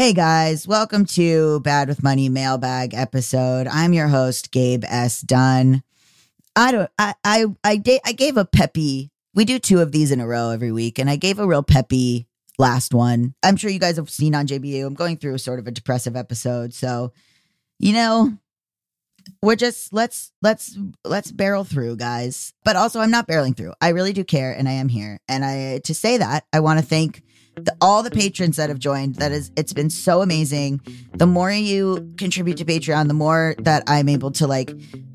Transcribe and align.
Hey 0.00 0.14
guys, 0.14 0.66
welcome 0.66 1.04
to 1.04 1.60
Bad 1.60 1.88
with 1.88 2.02
Money 2.02 2.30
mailbag 2.30 2.94
episode. 2.94 3.66
I'm 3.66 3.92
your 3.92 4.08
host, 4.08 4.50
Gabe 4.50 4.82
S. 4.86 5.20
Dunn. 5.20 5.82
I 6.56 6.72
don't 6.72 6.90
I 6.98 7.14
I 7.22 7.44
I, 7.62 8.00
I 8.06 8.12
gave 8.12 8.38
a 8.38 8.46
peppy. 8.46 9.10
We 9.34 9.44
do 9.44 9.58
two 9.58 9.80
of 9.80 9.92
these 9.92 10.10
in 10.10 10.18
a 10.18 10.26
row 10.26 10.52
every 10.52 10.72
week, 10.72 10.98
and 10.98 11.10
I 11.10 11.16
gave 11.16 11.38
a 11.38 11.46
real 11.46 11.62
peppy 11.62 12.26
last 12.58 12.94
one. 12.94 13.34
I'm 13.42 13.56
sure 13.56 13.68
you 13.70 13.78
guys 13.78 13.96
have 13.96 14.08
seen 14.08 14.34
on 14.34 14.46
JBU. 14.46 14.86
I'm 14.86 14.94
going 14.94 15.18
through 15.18 15.36
sort 15.36 15.58
of 15.58 15.66
a 15.66 15.70
depressive 15.70 16.16
episode. 16.16 16.72
So, 16.72 17.12
you 17.78 17.92
know, 17.92 18.38
we're 19.42 19.54
just 19.54 19.92
let's 19.92 20.32
let's 20.40 20.78
let's 21.04 21.30
barrel 21.30 21.62
through 21.62 21.94
guys 21.96 22.54
but 22.64 22.74
also 22.74 23.00
i'm 23.00 23.10
not 23.10 23.28
barreling 23.28 23.54
through 23.54 23.74
i 23.82 23.90
really 23.90 24.14
do 24.14 24.24
care 24.24 24.50
and 24.50 24.66
i 24.66 24.72
am 24.72 24.88
here 24.88 25.20
and 25.28 25.44
i 25.44 25.78
to 25.84 25.94
say 25.94 26.16
that 26.16 26.46
i 26.54 26.58
want 26.58 26.80
to 26.80 26.84
thank 26.84 27.22
the, 27.64 27.76
all 27.80 28.02
the 28.02 28.10
patrons 28.10 28.56
that 28.56 28.68
have 28.68 28.78
joined 28.78 29.16
that 29.16 29.32
is 29.32 29.50
it's 29.56 29.72
been 29.72 29.90
so 29.90 30.22
amazing. 30.22 30.80
The 31.14 31.26
more 31.26 31.50
you 31.50 32.12
contribute 32.16 32.56
to 32.58 32.64
patreon 32.64 33.08
the 33.08 33.14
more 33.14 33.54
that 33.58 33.82
i'm 33.86 34.08
able 34.08 34.30
to 34.30 34.46
like 34.46 34.72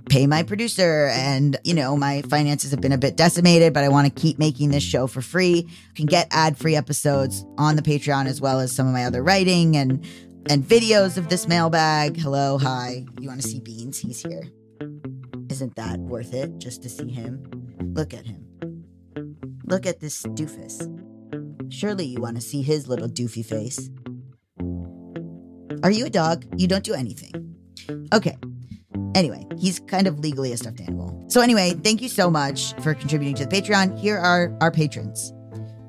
pay 0.09 0.27
my 0.27 0.43
producer 0.43 1.09
and 1.13 1.57
you 1.63 1.73
know 1.73 1.97
my 1.97 2.21
finances 2.23 2.71
have 2.71 2.81
been 2.81 2.91
a 2.91 2.97
bit 2.97 3.15
decimated 3.15 3.73
but 3.73 3.83
i 3.83 3.89
want 3.89 4.05
to 4.07 4.21
keep 4.21 4.37
making 4.37 4.69
this 4.69 4.83
show 4.83 5.07
for 5.07 5.21
free. 5.21 5.65
You 5.67 5.93
can 5.95 6.05
get 6.05 6.27
ad-free 6.31 6.75
episodes 6.75 7.45
on 7.57 7.75
the 7.75 7.81
patreon 7.81 8.27
as 8.27 8.41
well 8.41 8.59
as 8.59 8.71
some 8.71 8.87
of 8.87 8.93
my 8.93 9.05
other 9.05 9.23
writing 9.23 9.75
and 9.77 10.05
and 10.47 10.63
videos 10.63 11.17
of 11.17 11.29
this 11.29 11.47
mailbag. 11.47 12.17
Hello 12.17 12.57
hi. 12.57 13.05
You 13.19 13.27
want 13.27 13.41
to 13.41 13.47
see 13.47 13.59
beans? 13.59 13.99
He's 13.99 14.21
here. 14.21 14.43
Isn't 15.49 15.75
that 15.75 15.99
worth 15.99 16.33
it 16.33 16.57
just 16.59 16.83
to 16.83 16.89
see 16.89 17.09
him? 17.09 17.43
Look 17.93 18.13
at 18.13 18.25
him. 18.25 18.45
Look 19.65 19.85
at 19.85 19.99
this 19.99 20.23
doofus 20.23 20.94
Surely 21.69 22.05
you 22.05 22.21
want 22.21 22.35
to 22.35 22.41
see 22.41 22.61
his 22.61 22.87
little 22.87 23.07
doofy 23.07 23.45
face. 23.45 23.89
Are 25.83 25.91
you 25.91 26.05
a 26.05 26.09
dog? 26.09 26.45
You 26.57 26.67
don't 26.67 26.83
do 26.83 26.93
anything. 26.93 27.55
Okay. 28.13 28.37
Anyway, 29.13 29.45
he's 29.57 29.79
kind 29.79 30.07
of 30.07 30.19
legally 30.19 30.51
a 30.51 30.57
stuffed 30.57 30.81
animal. 30.81 31.25
So, 31.27 31.41
anyway, 31.41 31.73
thank 31.83 32.01
you 32.01 32.09
so 32.09 32.29
much 32.29 32.73
for 32.81 32.93
contributing 32.93 33.35
to 33.35 33.45
the 33.45 33.61
Patreon. 33.61 33.97
Here 33.97 34.17
are 34.17 34.55
our 34.61 34.71
patrons 34.71 35.33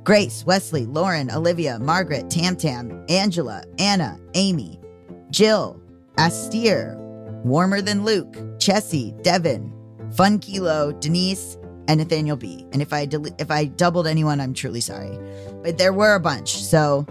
Grace, 0.04 0.44
Wesley, 0.46 0.86
Lauren, 0.86 1.30
Olivia, 1.30 1.78
Margaret, 1.80 2.30
Tam 2.30 2.56
Tam, 2.56 3.04
Angela, 3.08 3.64
Anna, 3.78 4.20
Amy, 4.34 4.78
Jill, 5.30 5.80
Astir, 6.16 6.94
Warmer 7.44 7.80
Than 7.80 8.04
Luke, 8.04 8.34
Chessie, 8.58 9.20
Devin, 9.22 9.72
Fun 10.12 10.38
Kilo, 10.38 10.92
Denise, 10.92 11.58
and 11.88 11.98
Nathaniel 11.98 12.36
B. 12.36 12.66
And 12.72 12.82
if 12.82 12.92
I 12.92 13.06
del- 13.06 13.34
if 13.38 13.50
I 13.50 13.66
doubled 13.66 14.06
anyone, 14.06 14.40
I'm 14.40 14.54
truly 14.54 14.80
sorry. 14.80 15.18
But 15.62 15.78
there 15.78 15.92
were 15.92 16.14
a 16.14 16.20
bunch, 16.20 16.56
so 16.56 17.06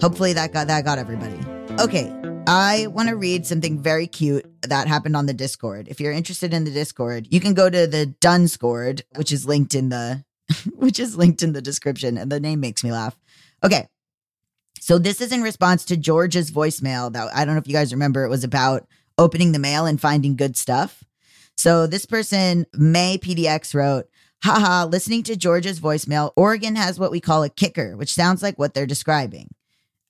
hopefully 0.00 0.32
that 0.32 0.52
got 0.52 0.66
that 0.68 0.84
got 0.84 0.98
everybody. 0.98 1.38
Okay, 1.80 2.12
I 2.46 2.88
want 2.88 3.08
to 3.08 3.16
read 3.16 3.46
something 3.46 3.78
very 3.80 4.06
cute 4.06 4.44
that 4.62 4.88
happened 4.88 5.16
on 5.16 5.26
the 5.26 5.34
Discord. 5.34 5.88
If 5.88 6.00
you're 6.00 6.12
interested 6.12 6.52
in 6.52 6.64
the 6.64 6.70
Discord, 6.70 7.28
you 7.30 7.40
can 7.40 7.54
go 7.54 7.70
to 7.70 7.86
the 7.86 8.06
Dunscord, 8.06 9.02
which 9.16 9.32
is 9.32 9.46
linked 9.46 9.74
in 9.74 9.88
the 9.88 10.24
which 10.74 10.98
is 10.98 11.16
linked 11.16 11.42
in 11.42 11.52
the 11.52 11.62
description, 11.62 12.18
and 12.18 12.30
the 12.30 12.40
name 12.40 12.60
makes 12.60 12.82
me 12.82 12.92
laugh. 12.92 13.16
Okay. 13.62 13.86
So 14.80 14.98
this 14.98 15.20
is 15.20 15.30
in 15.30 15.42
response 15.42 15.84
to 15.86 15.96
George's 15.96 16.50
voicemail 16.50 17.12
that 17.12 17.28
I 17.34 17.44
don't 17.44 17.54
know 17.54 17.60
if 17.60 17.68
you 17.68 17.74
guys 17.74 17.92
remember. 17.92 18.24
It 18.24 18.30
was 18.30 18.44
about 18.44 18.86
opening 19.18 19.52
the 19.52 19.58
mail 19.58 19.86
and 19.86 20.00
finding 20.00 20.34
good 20.34 20.56
stuff. 20.56 21.04
So 21.56 21.86
this 21.86 22.06
person, 22.06 22.66
May 22.72 23.18
PDX, 23.18 23.74
wrote, 23.74 24.08
Haha, 24.42 24.86
listening 24.86 25.22
to 25.24 25.36
George's 25.36 25.80
voicemail, 25.80 26.32
Oregon 26.34 26.76
has 26.76 26.98
what 26.98 27.10
we 27.10 27.20
call 27.20 27.42
a 27.42 27.50
kicker, 27.50 27.96
which 27.96 28.12
sounds 28.12 28.42
like 28.42 28.58
what 28.58 28.72
they're 28.72 28.86
describing. 28.86 29.50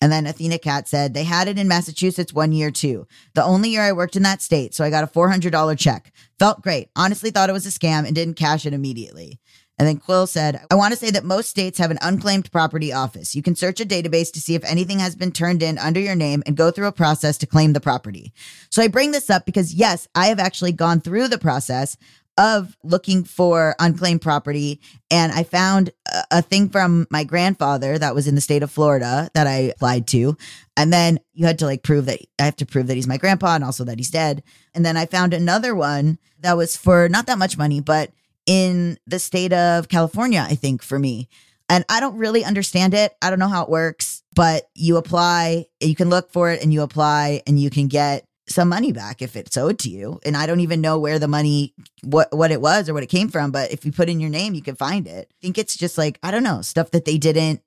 And 0.01 0.11
then 0.11 0.27
Athena 0.27 0.59
Cat 0.59 0.89
said, 0.89 1.13
they 1.13 1.25
had 1.25 1.49
it 1.49 1.59
in 1.59 1.69
Massachusetts 1.69 2.33
one 2.33 2.53
year 2.53 2.71
too. 2.71 3.07
The 3.35 3.45
only 3.45 3.71
year 3.71 3.83
I 3.83 3.93
worked 3.93 4.17
in 4.17 4.23
that 4.23 4.41
state. 4.41 4.75
So 4.75 4.85
I 4.85 4.89
got 4.89 5.05
a 5.05 5.09
$400 5.09 5.79
check. 5.79 6.13
Felt 6.39 6.63
great. 6.63 6.89
Honestly 6.97 7.31
thought 7.31 7.51
it 7.51 7.55
was 7.55 7.67
a 7.67 7.71
scam 7.71 8.07
and 8.07 8.15
didn't 8.15 8.35
cash 8.35 8.65
it 8.65 8.73
immediately. 8.73 9.41
And 9.81 9.89
then 9.89 9.97
Quill 9.97 10.27
said, 10.27 10.61
I 10.71 10.75
want 10.75 10.93
to 10.93 10.99
say 10.99 11.11
that 11.11 11.25
most 11.25 11.49
states 11.49 11.79
have 11.79 11.91
an 11.91 11.99
unclaimed 12.03 12.53
property 12.53 12.93
office. 12.93 13.35
You 13.35 13.43
can 13.43 13.57
search 13.57 13.81
a 13.81 13.87
database 13.87 14.31
to 14.33 14.41
see 14.41 14.55
if 14.55 14.63
anything 14.63 14.99
has 14.99 15.17
been 15.17 15.33
turned 15.33 15.63
in 15.63 15.79
under 15.79 15.99
your 15.99 16.15
name 16.15 16.43
and 16.45 16.55
go 16.55 16.71
through 16.71 16.87
a 16.87 16.93
process 16.93 17.39
to 17.39 17.47
claim 17.47 17.73
the 17.73 17.81
property. 17.81 18.35
So 18.69 18.83
I 18.83 18.89
bring 18.89 19.13
this 19.13 19.31
up 19.31 19.47
because, 19.47 19.73
yes, 19.73 20.07
I 20.15 20.27
have 20.27 20.39
actually 20.39 20.73
gone 20.73 21.01
through 21.01 21.29
the 21.29 21.39
process 21.39 21.97
of 22.41 22.75
looking 22.83 23.23
for 23.23 23.77
unclaimed 23.79 24.23
property. 24.23 24.81
And 25.11 25.31
I 25.31 25.43
found 25.43 25.91
a, 26.11 26.39
a 26.39 26.43
thing 26.43 26.71
from 26.71 27.07
my 27.11 27.23
grandfather 27.23 27.99
that 27.99 28.15
was 28.15 28.27
in 28.27 28.35
the 28.35 28.41
state 28.41 28.63
of 28.63 28.71
Florida 28.71 29.31
that 29.35 29.47
I 29.47 29.73
applied 29.77 30.07
to. 30.09 30.39
And 30.75 30.91
then 30.91 31.21
you 31.35 31.45
had 31.45 31.59
to 31.59 31.67
like 31.67 31.83
prove 31.83 32.07
that 32.07 32.21
I 32.39 32.47
have 32.47 32.57
to 32.57 32.67
prove 32.67 32.87
that 32.87 32.95
he's 32.95 33.07
my 33.07 33.19
grandpa 33.19 33.57
and 33.57 33.63
also 33.63 33.85
that 33.85 33.99
he's 33.99 34.11
dead. 34.11 34.43
And 34.75 34.87
then 34.87 34.97
I 34.97 35.05
found 35.05 35.35
another 35.35 35.75
one 35.75 36.19
that 36.39 36.57
was 36.57 36.79
for 36.79 37.11
not 37.11 37.27
that 37.27 37.37
much 37.37 37.59
money, 37.59 37.83
but 37.83 38.11
in 38.47 38.97
the 39.07 39.19
state 39.19 39.53
of 39.53 39.91
California, 39.91 40.45
I 40.49 40.55
think 40.55 40.83
for 40.83 40.99
me. 40.99 41.29
And 41.69 41.85
I 41.91 42.01
don't 42.01 42.17
really 42.17 42.43
understand 42.43 42.95
it. 42.95 43.13
I 43.21 43.29
don't 43.29 43.39
know 43.39 43.49
how 43.49 43.65
it 43.65 43.69
works, 43.69 44.23
but 44.35 44.65
you 44.75 44.97
apply, 44.97 45.67
you 45.79 45.95
can 45.95 46.09
look 46.09 46.33
for 46.33 46.51
it 46.51 46.63
and 46.63 46.73
you 46.73 46.81
apply 46.81 47.43
and 47.47 47.61
you 47.61 47.69
can 47.69 47.87
get 47.89 48.25
some 48.51 48.69
money 48.69 48.93
back 48.93 49.23
if 49.23 49.37
it's 49.37 49.57
owed 49.57 49.79
to 49.81 49.91
you. 49.91 50.21
And 50.25 50.37
I 50.37 50.47
don't 50.47 50.61
even 50.61 50.81
know 50.81 50.99
where 50.99 51.19
the 51.19 51.29
money 51.29 51.75
what 52.03 52.29
what 52.33 52.51
it 52.51 52.61
was 52.61 52.89
or 52.89 52.95
what 52.95 53.03
it 53.03 53.09
came 53.09 53.29
from, 53.29 53.51
but 53.51 53.73
if 53.73 53.85
you 53.85 53.93
put 53.93 54.09
in 54.09 54.21
your 54.21 54.31
name, 54.31 54.55
you 54.55 54.63
can 54.63 54.77
find 54.77 55.07
it. 55.07 55.29
I 55.31 55.37
think 55.41 55.59
it's 55.59 55.77
just 55.77 55.97
like 55.97 56.19
I 56.23 56.31
don't 56.31 56.43
know, 56.43 56.63
stuff 56.63 56.91
that 56.91 57.05
they 57.05 57.19
didn't 57.19 57.63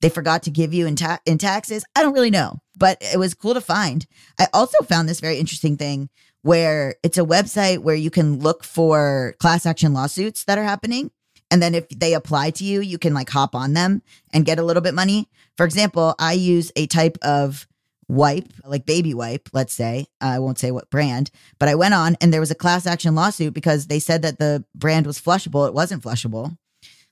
they 0.00 0.08
forgot 0.08 0.42
to 0.42 0.50
give 0.50 0.74
you 0.74 0.86
in 0.86 0.96
ta- 0.96 1.20
in 1.24 1.38
taxes. 1.38 1.84
I 1.94 2.02
don't 2.02 2.12
really 2.12 2.30
know, 2.30 2.60
but 2.76 2.98
it 3.00 3.18
was 3.18 3.34
cool 3.34 3.54
to 3.54 3.60
find. 3.60 4.06
I 4.38 4.46
also 4.52 4.82
found 4.84 5.08
this 5.08 5.20
very 5.20 5.38
interesting 5.38 5.76
thing 5.76 6.10
where 6.42 6.96
it's 7.02 7.18
a 7.18 7.24
website 7.24 7.78
where 7.78 7.94
you 7.94 8.10
can 8.10 8.38
look 8.38 8.62
for 8.62 9.34
class 9.40 9.66
action 9.66 9.92
lawsuits 9.92 10.44
that 10.44 10.58
are 10.58 10.64
happening. 10.64 11.10
And 11.50 11.62
then 11.62 11.74
if 11.74 11.88
they 11.88 12.14
apply 12.14 12.50
to 12.50 12.64
you, 12.64 12.80
you 12.80 12.98
can 12.98 13.14
like 13.14 13.30
hop 13.30 13.54
on 13.54 13.72
them 13.72 14.02
and 14.32 14.44
get 14.44 14.58
a 14.58 14.62
little 14.62 14.82
bit 14.82 14.94
money. 14.94 15.28
For 15.56 15.64
example, 15.64 16.14
I 16.18 16.32
use 16.32 16.72
a 16.76 16.86
type 16.86 17.18
of 17.22 17.66
wipe, 18.08 18.52
like 18.64 18.86
baby 18.86 19.14
wipe, 19.14 19.48
let's 19.52 19.72
say. 19.72 20.06
I 20.20 20.38
won't 20.38 20.58
say 20.58 20.70
what 20.70 20.90
brand, 20.90 21.30
but 21.58 21.68
I 21.68 21.74
went 21.74 21.94
on 21.94 22.16
and 22.20 22.32
there 22.32 22.40
was 22.40 22.50
a 22.50 22.56
class 22.56 22.86
action 22.86 23.14
lawsuit 23.14 23.54
because 23.54 23.86
they 23.86 23.98
said 23.98 24.22
that 24.22 24.38
the 24.38 24.64
brand 24.74 25.06
was 25.06 25.20
flushable. 25.20 25.66
It 25.66 25.74
wasn't 25.74 26.02
flushable. 26.02 26.56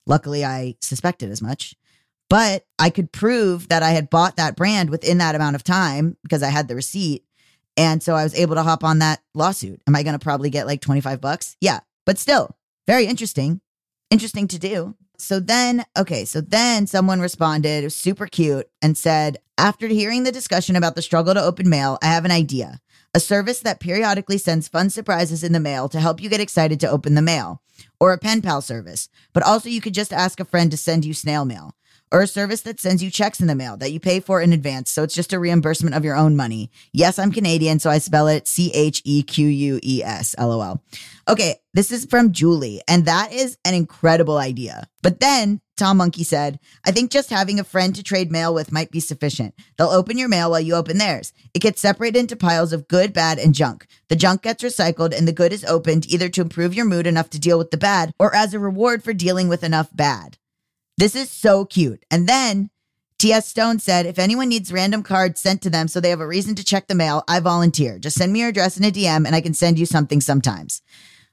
Luckily, 0.07 0.45
I 0.45 0.77
suspected 0.81 1.31
as 1.31 1.43
much. 1.43 1.75
But 2.31 2.65
I 2.79 2.91
could 2.91 3.13
prove 3.13 3.69
that 3.69 3.83
I 3.83 3.91
had 3.91 4.11
bought 4.11 4.37
that 4.37 4.57
brand 4.57 4.91
within 4.91 5.19
that 5.19 5.35
amount 5.35 5.57
of 5.57 5.65
time 5.65 6.17
because 6.23 6.43
I 6.43 6.49
had 6.49 6.69
the 6.69 6.75
receipt. 6.75 7.25
And 7.77 8.03
so 8.03 8.15
I 8.15 8.23
was 8.23 8.35
able 8.35 8.55
to 8.55 8.63
hop 8.63 8.83
on 8.83 9.01
that 9.01 9.21
lawsuit. 9.35 9.83
Am 9.87 9.95
I 9.95 10.03
going 10.03 10.19
to 10.19 10.25
probably 10.25 10.49
get 10.49 10.67
like 10.67 10.81
25 10.81 11.21
bucks? 11.21 11.57
Yeah. 11.61 11.81
But 12.07 12.19
still, 12.19 12.57
very 12.87 13.07
interesting. 13.07 13.61
Interesting 14.11 14.49
to 14.49 14.59
do. 14.59 14.95
So 15.17 15.39
then, 15.39 15.85
okay, 15.97 16.25
so 16.25 16.41
then 16.41 16.87
someone 16.87 17.21
responded, 17.21 17.91
super 17.93 18.27
cute, 18.27 18.69
and 18.83 18.99
said, 18.99 19.39
After 19.57 19.87
hearing 19.87 20.25
the 20.25 20.33
discussion 20.33 20.75
about 20.75 20.97
the 20.97 21.03
struggle 21.03 21.35
to 21.35 21.43
open 21.43 21.69
mail, 21.69 21.99
I 22.03 22.07
have 22.07 22.25
an 22.25 22.31
idea. 22.31 22.81
A 23.15 23.21
service 23.21 23.61
that 23.61 23.79
periodically 23.79 24.39
sends 24.39 24.67
fun 24.67 24.91
surprises 24.91 25.45
in 25.45 25.53
the 25.53 25.61
mail 25.61 25.89
to 25.91 26.01
help 26.01 26.21
you 26.21 26.29
get 26.29 26.41
excited 26.41 26.81
to 26.81 26.91
open 26.91 27.15
the 27.15 27.23
mail, 27.23 27.63
or 28.01 28.13
a 28.13 28.19
pen 28.19 28.43
pal 28.43 28.61
service. 28.61 29.09
But 29.33 29.45
also, 29.45 29.69
you 29.69 29.81
could 29.81 29.95
just 29.95 30.13
ask 30.13 30.41
a 30.41 30.45
friend 30.45 30.71
to 30.73 30.77
send 30.77 31.05
you 31.05 31.15
snail 31.15 31.45
mail. 31.45 31.77
Or 32.15 32.23
a 32.23 32.29
service 32.29 32.61
that 32.61 32.79
sends 32.79 33.03
you 33.03 33.11
checks 33.11 33.41
in 33.41 33.49
the 33.49 33.57
mail 33.57 33.77
that 33.77 33.91
you 33.91 33.99
pay 33.99 34.21
for 34.21 34.41
in 34.41 34.53
advance. 34.53 34.89
So 34.89 35.03
it's 35.03 35.17
just 35.17 35.33
a 35.33 35.39
reimbursement 35.41 35.97
of 35.97 36.05
your 36.05 36.15
own 36.15 36.37
money. 36.37 36.71
Yes, 36.93 37.19
I'm 37.19 37.33
Canadian, 37.33 37.81
so 37.81 37.91
I 37.91 37.99
spell 37.99 38.29
it 38.29 38.47
C 38.47 38.71
H 38.73 39.03
E 39.05 39.25
Q 39.25 39.49
U 39.49 39.81
E 39.83 40.01
S, 40.05 40.37
LOL. 40.39 40.81
Okay, 41.29 41.57
this 41.73 41.91
is 41.91 42.05
from 42.05 42.31
Julie, 42.31 42.81
and 42.87 43.05
that 43.07 43.33
is 43.33 43.59
an 43.65 43.75
incredible 43.75 44.39
idea. 44.39 44.89
But 45.03 45.19
then 45.19 45.61
Tom 45.77 45.97
Monkey 45.97 46.23
said, 46.23 46.61
I 46.87 46.93
think 46.93 47.11
just 47.11 47.31
having 47.31 47.59
a 47.59 47.65
friend 47.65 47.97
to 47.97 48.03
trade 48.05 48.31
mail 48.31 48.55
with 48.55 48.71
might 48.71 48.93
be 48.93 49.01
sufficient. 49.01 49.55
They'll 49.77 49.89
open 49.89 50.17
your 50.17 50.29
mail 50.29 50.53
while 50.53 50.61
you 50.61 50.77
open 50.77 50.99
theirs. 50.99 51.33
It 51.53 51.63
gets 51.63 51.81
separated 51.81 52.21
into 52.21 52.37
piles 52.37 52.73
of 52.73 52.87
good, 52.87 53.13
bad, 53.13 53.41
and 53.41 53.57
junk. 53.57 53.89
The 54.09 54.15
junk 54.15 54.43
gets 54.43 54.63
recycled 54.63 55.17
and 55.17 55.27
the 55.27 55.33
good 55.33 55.53
is 55.53 55.65
opened 55.65 56.07
either 56.07 56.29
to 56.29 56.43
improve 56.43 56.75
your 56.75 56.85
mood 56.85 57.09
enough 57.09 57.31
to 57.31 57.41
deal 57.41 57.59
with 57.59 57.73
the 57.73 57.77
bad 57.77 58.13
or 58.21 58.37
as 58.37 58.55
a 58.55 58.61
reward 58.61 59.03
for 59.03 59.13
dealing 59.13 59.49
with 59.49 59.65
enough 59.65 59.89
bad. 59.93 60.39
This 60.97 61.17
is 61.17 61.31
so 61.31 61.65
cute. 61.65 62.05
And 62.11 62.29
then 62.29 62.71
T.S. 63.19 63.49
Stone 63.49 63.79
said, 63.79 64.07
if 64.07 64.19
anyone 64.19 64.49
needs 64.49 64.73
random 64.73 65.03
cards 65.03 65.41
sent 65.41 65.63
to 65.63 65.71
them 65.71 65.89
so 65.89 66.01
they 66.01 66.11
have 66.11 66.21
a 66.21 66.27
reason 66.27 66.55
to 66.57 66.65
check 66.65 66.89
the 66.89 66.95
mail, 66.95 67.25
I 67.27 67.41
volunteer. 67.41 67.99
Just 67.99 68.17
send 68.17 68.33
me 68.33 68.41
your 68.41 68.49
address 68.49 68.77
in 68.77 68.85
a 68.85 68.91
DM 68.91 69.27
and 69.27 69.35
I 69.35 69.41
can 69.41 69.55
send 69.55 69.79
you 69.79 69.87
something 69.87 70.21
sometimes. 70.21 70.83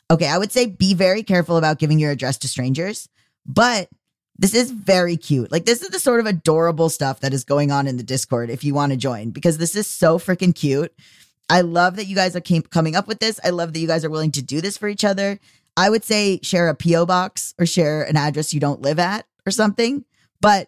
Okay, 0.10 0.28
I 0.28 0.38
would 0.38 0.52
say 0.52 0.66
be 0.66 0.94
very 0.94 1.24
careful 1.24 1.58
about 1.58 1.80
giving 1.80 2.00
your 2.00 2.12
address 2.12 2.38
to 2.40 2.48
strangers, 2.48 3.08
but 3.46 3.90
this 4.38 4.54
is 4.54 4.72
very 4.72 5.18
cute. 5.18 5.52
Like, 5.52 5.66
this 5.66 5.81
is 5.81 5.90
the 5.90 6.00
sort 6.00 6.19
of 6.19 6.25
adorable 6.25 6.90
stuff 6.90 7.19
that 7.19 7.34
is 7.34 7.44
going 7.44 7.72
on 7.72 7.88
in 7.88 7.98
the 7.98 8.04
Discord 8.04 8.50
if 8.50 8.63
you 8.63 8.74
want 8.74 8.92
to 8.92 8.98
join, 8.98 9.30
because 9.30 9.58
this 9.58 9.75
is 9.75 9.88
so 9.88 10.18
freaking 10.18 10.56
cute. 10.56 10.94
I 11.50 11.62
love 11.62 11.96
that 11.98 12.06
you 12.06 12.16
guys 12.16 12.36
are 12.36 12.42
came, 12.42 12.62
coming 12.63 12.96
up 12.96 13.08
with 13.08 13.19
this. 13.19 13.40
I 13.44 13.50
love 13.50 13.74
that 13.74 13.80
you 13.80 13.88
guys 13.88 14.04
are 14.04 14.10
willing 14.10 14.31
to 14.31 14.42
do 14.42 14.60
this 14.60 14.78
for 14.78 14.88
each 14.90 15.04
other. 15.04 15.40
I 15.78 15.90
would 15.90 16.04
say 16.04 16.40
share 16.42 16.69
a 16.69 16.75
P.O. 16.75 17.06
box 17.06 17.54
or 17.60 17.66
share 17.66 18.04
an 18.04 18.18
address 18.18 18.54
you 18.54 18.60
don't 18.60 18.81
live 18.81 19.00
at 19.00 19.25
or 19.46 19.52
something, 19.52 20.06
but 20.40 20.68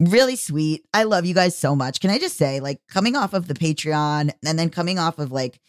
really 0.00 0.36
sweet. 0.36 0.84
I 0.94 1.04
love 1.04 1.24
you 1.26 1.34
guys 1.34 1.56
so 1.56 1.76
much. 1.76 2.00
Can 2.00 2.10
I 2.10 2.18
just 2.18 2.36
say, 2.36 2.60
like, 2.60 2.80
coming 2.88 3.16
off 3.16 3.34
of 3.34 3.48
the 3.48 3.54
Patreon 3.54 4.30
and 4.44 4.58
then 4.58 4.70
coming 4.70 4.98
off 4.98 5.18
of 5.18 5.30
like 5.30 5.60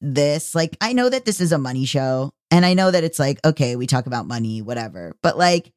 this, 0.00 0.54
like, 0.54 0.76
I 0.80 0.92
know 0.92 1.08
that 1.08 1.24
this 1.24 1.40
is 1.40 1.52
a 1.52 1.58
money 1.58 1.84
show 1.84 2.32
and 2.50 2.66
I 2.66 2.74
know 2.74 2.90
that 2.90 3.04
it's 3.04 3.18
like, 3.18 3.38
okay, 3.44 3.76
we 3.76 3.86
talk 3.86 4.06
about 4.06 4.26
money, 4.26 4.60
whatever, 4.62 5.14
but 5.22 5.38
like, 5.38 5.72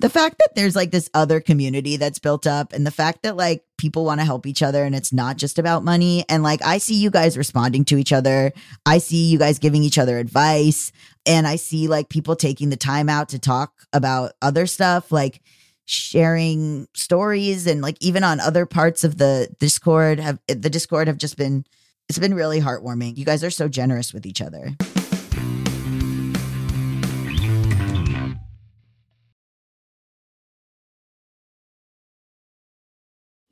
the 0.00 0.10
fact 0.10 0.38
that 0.38 0.54
there's 0.54 0.76
like 0.76 0.90
this 0.90 1.08
other 1.14 1.40
community 1.40 1.96
that's 1.96 2.18
built 2.18 2.46
up 2.46 2.72
and 2.72 2.86
the 2.86 2.90
fact 2.90 3.22
that 3.22 3.36
like 3.36 3.64
people 3.78 4.04
want 4.04 4.20
to 4.20 4.26
help 4.26 4.46
each 4.46 4.62
other 4.62 4.84
and 4.84 4.94
it's 4.94 5.12
not 5.12 5.36
just 5.36 5.58
about 5.58 5.84
money 5.84 6.24
and 6.28 6.42
like 6.42 6.60
I 6.62 6.78
see 6.78 6.94
you 6.94 7.10
guys 7.10 7.38
responding 7.38 7.84
to 7.86 7.96
each 7.96 8.12
other. 8.12 8.52
I 8.84 8.98
see 8.98 9.26
you 9.26 9.38
guys 9.38 9.58
giving 9.58 9.82
each 9.82 9.98
other 9.98 10.18
advice 10.18 10.92
and 11.24 11.46
I 11.46 11.56
see 11.56 11.88
like 11.88 12.08
people 12.08 12.36
taking 12.36 12.68
the 12.68 12.76
time 12.76 13.08
out 13.08 13.30
to 13.30 13.38
talk 13.38 13.72
about 13.92 14.32
other 14.42 14.66
stuff 14.66 15.10
like 15.10 15.40
sharing 15.86 16.88
stories 16.94 17.66
and 17.66 17.80
like 17.80 17.96
even 18.00 18.24
on 18.24 18.40
other 18.40 18.66
parts 18.66 19.02
of 19.04 19.16
the 19.16 19.48
Discord 19.60 20.20
have 20.20 20.38
the 20.46 20.70
Discord 20.70 21.08
have 21.08 21.18
just 21.18 21.38
been 21.38 21.64
it's 22.08 22.18
been 22.18 22.34
really 22.34 22.60
heartwarming. 22.60 23.16
You 23.16 23.24
guys 23.24 23.42
are 23.42 23.50
so 23.50 23.66
generous 23.66 24.12
with 24.12 24.26
each 24.26 24.40
other. 24.40 24.76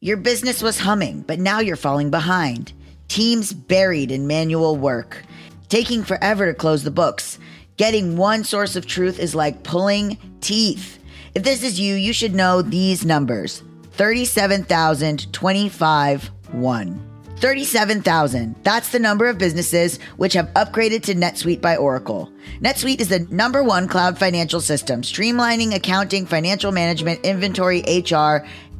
Your 0.05 0.17
business 0.19 0.63
was 0.63 0.79
humming, 0.81 1.23
but 1.23 1.39
now 1.39 1.61
you're 1.61 1.77
falling 1.77 2.11
behind. 2.11 2.75
Teams 3.09 3.55
buried 3.55 4.11
in 4.11 4.27
manual 4.27 4.77
work, 4.77 5.25
taking 5.71 6.05
forever 6.05 6.45
to 6.45 6.53
close 6.53 6.83
the 6.83 6.91
books. 6.91 7.39
Getting 7.79 8.19
one 8.19 8.45
source 8.45 8.77
of 8.77 8.85
truth 8.85 9.19
is 9.19 9.35
like 9.35 9.63
pulling 9.63 10.19
teeth. 10.43 10.99
If 11.35 11.43
this 11.43 11.63
is 11.63 11.81
you, 11.81 11.95
you 11.95 12.13
should 12.13 12.35
know 12.35 12.61
these 12.61 13.07
numbers 13.07 13.63
37,025 13.93 16.31
1. 16.53 17.15
37,000. 17.37 18.55
That's 18.63 18.91
the 18.91 18.99
number 18.99 19.27
of 19.27 19.39
businesses 19.39 19.99
which 20.17 20.35
have 20.35 20.53
upgraded 20.55 21.03
to 21.05 21.15
NetSuite 21.15 21.61
by 21.61 21.77
Oracle. 21.77 22.31
NetSuite 22.61 23.01
is 23.01 23.09
the 23.09 23.27
number 23.31 23.63
one 23.63 23.89
cloud 23.89 24.19
financial 24.19 24.61
system, 24.61 25.03
streamlining 25.03 25.75
accounting, 25.75 26.27
financial 26.27 26.73
management, 26.73 27.25
inventory, 27.25 27.83
HR, 27.87 28.47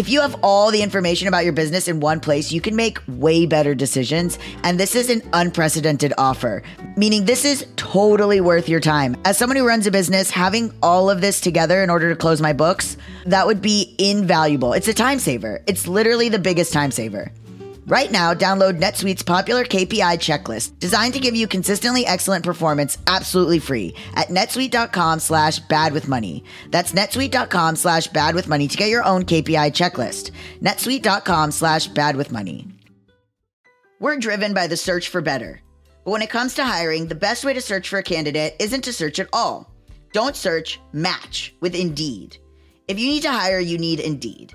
If 0.00 0.08
you 0.08 0.22
have 0.22 0.34
all 0.42 0.70
the 0.70 0.82
information 0.82 1.28
about 1.28 1.44
your 1.44 1.52
business 1.52 1.86
in 1.86 2.00
one 2.00 2.20
place, 2.20 2.50
you 2.50 2.62
can 2.62 2.74
make 2.74 2.98
way 3.06 3.44
better 3.44 3.74
decisions. 3.74 4.38
And 4.64 4.80
this 4.80 4.94
is 4.94 5.10
an 5.10 5.20
unprecedented 5.34 6.14
offer, 6.16 6.62
meaning 6.96 7.26
this 7.26 7.44
is 7.44 7.66
totally 7.76 8.40
worth 8.40 8.66
your 8.66 8.80
time. 8.80 9.14
As 9.26 9.36
someone 9.36 9.58
who 9.58 9.68
runs 9.68 9.86
a 9.86 9.90
business, 9.90 10.30
having 10.30 10.72
all 10.82 11.10
of 11.10 11.20
this 11.20 11.38
together 11.38 11.82
in 11.82 11.90
order 11.90 12.08
to 12.08 12.16
close 12.16 12.40
my 12.40 12.54
books, 12.54 12.96
that 13.26 13.46
would 13.46 13.60
be 13.60 13.94
invaluable. 13.98 14.72
It's 14.72 14.88
a 14.88 14.94
time 14.94 15.18
saver. 15.18 15.62
It's 15.66 15.86
literally 15.86 16.30
the 16.30 16.38
biggest 16.38 16.72
time 16.72 16.92
saver. 16.92 17.30
Right 17.86 18.12
now, 18.12 18.34
download 18.34 18.80
NetSuite's 18.80 19.22
popular 19.22 19.64
KPI 19.64 20.18
checklist, 20.18 20.78
designed 20.78 21.14
to 21.14 21.20
give 21.20 21.34
you 21.34 21.48
consistently 21.48 22.06
excellent 22.06 22.44
performance 22.44 22.98
absolutely 23.06 23.58
free 23.58 23.94
at 24.14 24.28
netsuite.com 24.28 25.18
slash 25.18 25.58
bad 25.60 25.92
with 25.92 26.06
money. 26.06 26.44
That's 26.70 26.92
netsuite.com 26.92 27.76
slash 27.76 28.06
bad 28.08 28.34
with 28.34 28.48
money 28.48 28.68
to 28.68 28.76
get 28.76 28.90
your 28.90 29.04
own 29.04 29.24
KPI 29.24 29.72
checklist. 29.72 30.30
netsuite.com 30.60 31.50
slash 31.50 31.88
bad 31.88 32.16
with 32.16 32.30
money. 32.30 32.68
We're 33.98 34.18
driven 34.18 34.54
by 34.54 34.66
the 34.66 34.76
search 34.76 35.08
for 35.08 35.20
better. 35.20 35.60
But 36.04 36.12
when 36.12 36.22
it 36.22 36.30
comes 36.30 36.54
to 36.54 36.64
hiring, 36.64 37.06
the 37.06 37.14
best 37.14 37.44
way 37.44 37.52
to 37.54 37.60
search 37.60 37.88
for 37.88 37.98
a 37.98 38.02
candidate 38.02 38.56
isn't 38.58 38.84
to 38.84 38.92
search 38.92 39.18
at 39.18 39.28
all. 39.32 39.70
Don't 40.12 40.36
search, 40.36 40.80
match 40.92 41.54
with 41.60 41.74
Indeed. 41.74 42.36
If 42.88 42.98
you 42.98 43.06
need 43.06 43.22
to 43.22 43.30
hire, 43.30 43.60
you 43.60 43.78
need 43.78 44.00
Indeed. 44.00 44.54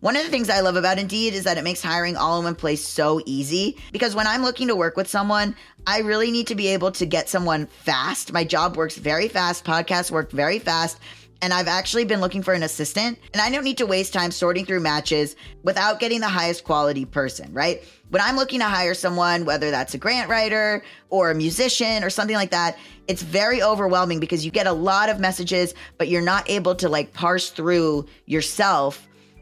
One 0.00 0.14
of 0.14 0.22
the 0.22 0.30
things 0.30 0.48
I 0.48 0.60
love 0.60 0.76
about 0.76 1.00
Indeed 1.00 1.34
is 1.34 1.42
that 1.42 1.58
it 1.58 1.64
makes 1.64 1.82
hiring 1.82 2.16
all 2.16 2.38
in 2.38 2.44
one 2.44 2.54
place 2.54 2.86
so 2.86 3.20
easy 3.26 3.76
because 3.90 4.14
when 4.14 4.28
I'm 4.28 4.44
looking 4.44 4.68
to 4.68 4.76
work 4.76 4.96
with 4.96 5.08
someone, 5.08 5.56
I 5.88 6.02
really 6.02 6.30
need 6.30 6.46
to 6.46 6.54
be 6.54 6.68
able 6.68 6.92
to 6.92 7.04
get 7.04 7.28
someone 7.28 7.66
fast. 7.66 8.32
My 8.32 8.44
job 8.44 8.76
works 8.76 8.96
very 8.96 9.26
fast, 9.26 9.64
podcasts 9.64 10.12
work 10.12 10.30
very 10.30 10.60
fast. 10.60 11.00
And 11.42 11.52
I've 11.52 11.66
actually 11.66 12.04
been 12.04 12.20
looking 12.20 12.42
for 12.42 12.54
an 12.54 12.64
assistant, 12.64 13.18
and 13.32 13.40
I 13.40 13.48
don't 13.50 13.62
need 13.62 13.78
to 13.78 13.86
waste 13.86 14.12
time 14.12 14.32
sorting 14.32 14.66
through 14.66 14.80
matches 14.80 15.36
without 15.62 16.00
getting 16.00 16.20
the 16.20 16.28
highest 16.28 16.64
quality 16.64 17.04
person, 17.04 17.52
right? 17.52 17.82
When 18.10 18.20
I'm 18.20 18.34
looking 18.34 18.58
to 18.58 18.66
hire 18.66 18.94
someone, 18.94 19.44
whether 19.44 19.70
that's 19.70 19.94
a 19.94 19.98
grant 19.98 20.28
writer 20.28 20.82
or 21.10 21.30
a 21.30 21.36
musician 21.36 22.02
or 22.02 22.10
something 22.10 22.34
like 22.34 22.50
that, 22.50 22.76
it's 23.06 23.22
very 23.22 23.62
overwhelming 23.62 24.18
because 24.18 24.44
you 24.44 24.50
get 24.50 24.66
a 24.66 24.72
lot 24.72 25.08
of 25.08 25.20
messages, 25.20 25.74
but 25.96 26.08
you're 26.08 26.22
not 26.22 26.48
able 26.50 26.74
to 26.76 26.88
like 26.88 27.12
parse 27.14 27.50
through 27.50 28.06
yourself 28.26 29.08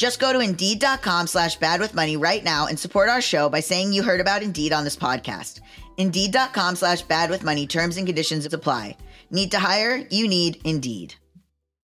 Just 0.00 0.18
go 0.18 0.32
to 0.32 0.40
Indeed.com 0.40 1.26
slash 1.26 1.56
bad 1.56 1.78
with 1.78 1.94
money 1.94 2.16
right 2.16 2.42
now 2.42 2.68
and 2.68 2.78
support 2.78 3.10
our 3.10 3.20
show 3.20 3.50
by 3.50 3.60
saying 3.60 3.92
you 3.92 4.02
heard 4.02 4.18
about 4.18 4.42
Indeed 4.42 4.72
on 4.72 4.82
this 4.82 4.96
podcast. 4.96 5.60
Indeed.com 5.98 6.76
slash 6.76 7.02
bad 7.02 7.28
with 7.28 7.44
money 7.44 7.66
terms 7.66 7.98
and 7.98 8.06
conditions 8.06 8.46
apply. 8.46 8.96
Need 9.30 9.50
to 9.50 9.58
hire? 9.58 10.02
You 10.08 10.26
need 10.26 10.58
Indeed. 10.64 11.16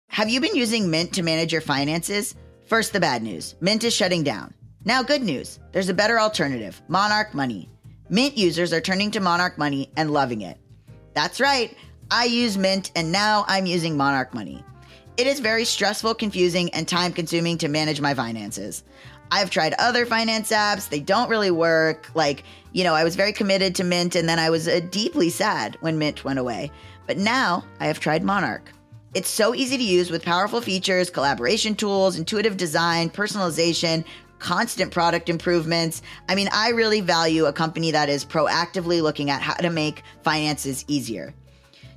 Have 0.09 0.29
you 0.29 0.41
been 0.41 0.57
using 0.57 0.91
Mint 0.91 1.13
to 1.13 1.23
manage 1.23 1.53
your 1.53 1.61
finances? 1.61 2.35
First, 2.67 2.93
the 2.93 2.99
bad 2.99 3.23
news 3.23 3.55
Mint 3.61 3.85
is 3.85 3.95
shutting 3.95 4.25
down. 4.25 4.55
Now, 4.85 5.05
good 5.05 5.23
news 5.23 5.61
there's 5.71 5.89
a 5.89 5.95
better 5.95 6.19
alternative 6.19 6.83
Monarch 6.89 7.33
Money. 7.33 7.71
Mint 8.09 8.37
users 8.37 8.73
are 8.73 8.81
turning 8.81 9.13
to 9.13 9.21
Monarch 9.21 9.57
Money 9.57 9.93
and 9.97 10.11
loving 10.11 10.41
it. 10.41 10.59
That's 11.15 11.39
right, 11.39 11.77
I 12.11 12.25
use 12.25 12.59
Mint 12.59 12.91
and 12.97 13.13
now 13.13 13.45
I'm 13.47 13.67
using 13.67 13.97
Monarch 13.97 14.35
Money. 14.35 14.65
It 15.17 15.27
is 15.27 15.41
very 15.41 15.65
stressful, 15.65 16.15
confusing, 16.15 16.73
and 16.73 16.89
time 16.89 17.13
consuming 17.13 17.59
to 17.59 17.69
manage 17.69 18.01
my 18.01 18.15
finances. 18.15 18.85
I've 19.33 19.51
tried 19.51 19.75
other 19.79 20.07
finance 20.07 20.51
apps, 20.51 20.89
they 20.89 21.01
don't 21.01 21.29
really 21.29 21.51
work. 21.51 22.11
Like, 22.15 22.43
you 22.73 22.85
know, 22.85 22.95
I 22.95 23.05
was 23.05 23.17
very 23.17 23.33
committed 23.33 23.75
to 23.77 23.85
Mint 23.85 24.17
and 24.17 24.29
then 24.29 24.39
I 24.39 24.51
was 24.51 24.67
uh, 24.67 24.81
deeply 24.91 25.31
sad 25.31 25.77
when 25.81 25.99
Mint 25.99 26.25
went 26.25 26.39
away. 26.39 26.71
But 27.07 27.17
now 27.17 27.65
I 27.79 27.87
have 27.87 28.01
tried 28.01 28.25
Monarch. 28.25 28.73
It's 29.15 29.29
so 29.29 29.55
easy 29.55 29.77
to 29.77 29.83
use 29.83 30.11
with 30.11 30.25
powerful 30.25 30.61
features, 30.61 31.11
collaboration 31.11 31.75
tools, 31.75 32.17
intuitive 32.17 32.57
design, 32.57 33.11
personalization, 33.11 34.05
constant 34.39 34.91
product 34.91 35.29
improvements. 35.29 36.03
I 36.29 36.35
mean, 36.35 36.49
I 36.53 36.71
really 36.71 37.01
value 37.01 37.47
a 37.47 37.53
company 37.53 37.91
that 37.91 38.09
is 38.09 38.25
proactively 38.25 39.03
looking 39.03 39.31
at 39.31 39.43
how 39.43 39.55
to 39.55 39.71
make 39.71 40.03
finances 40.23 40.85
easier. 40.89 41.35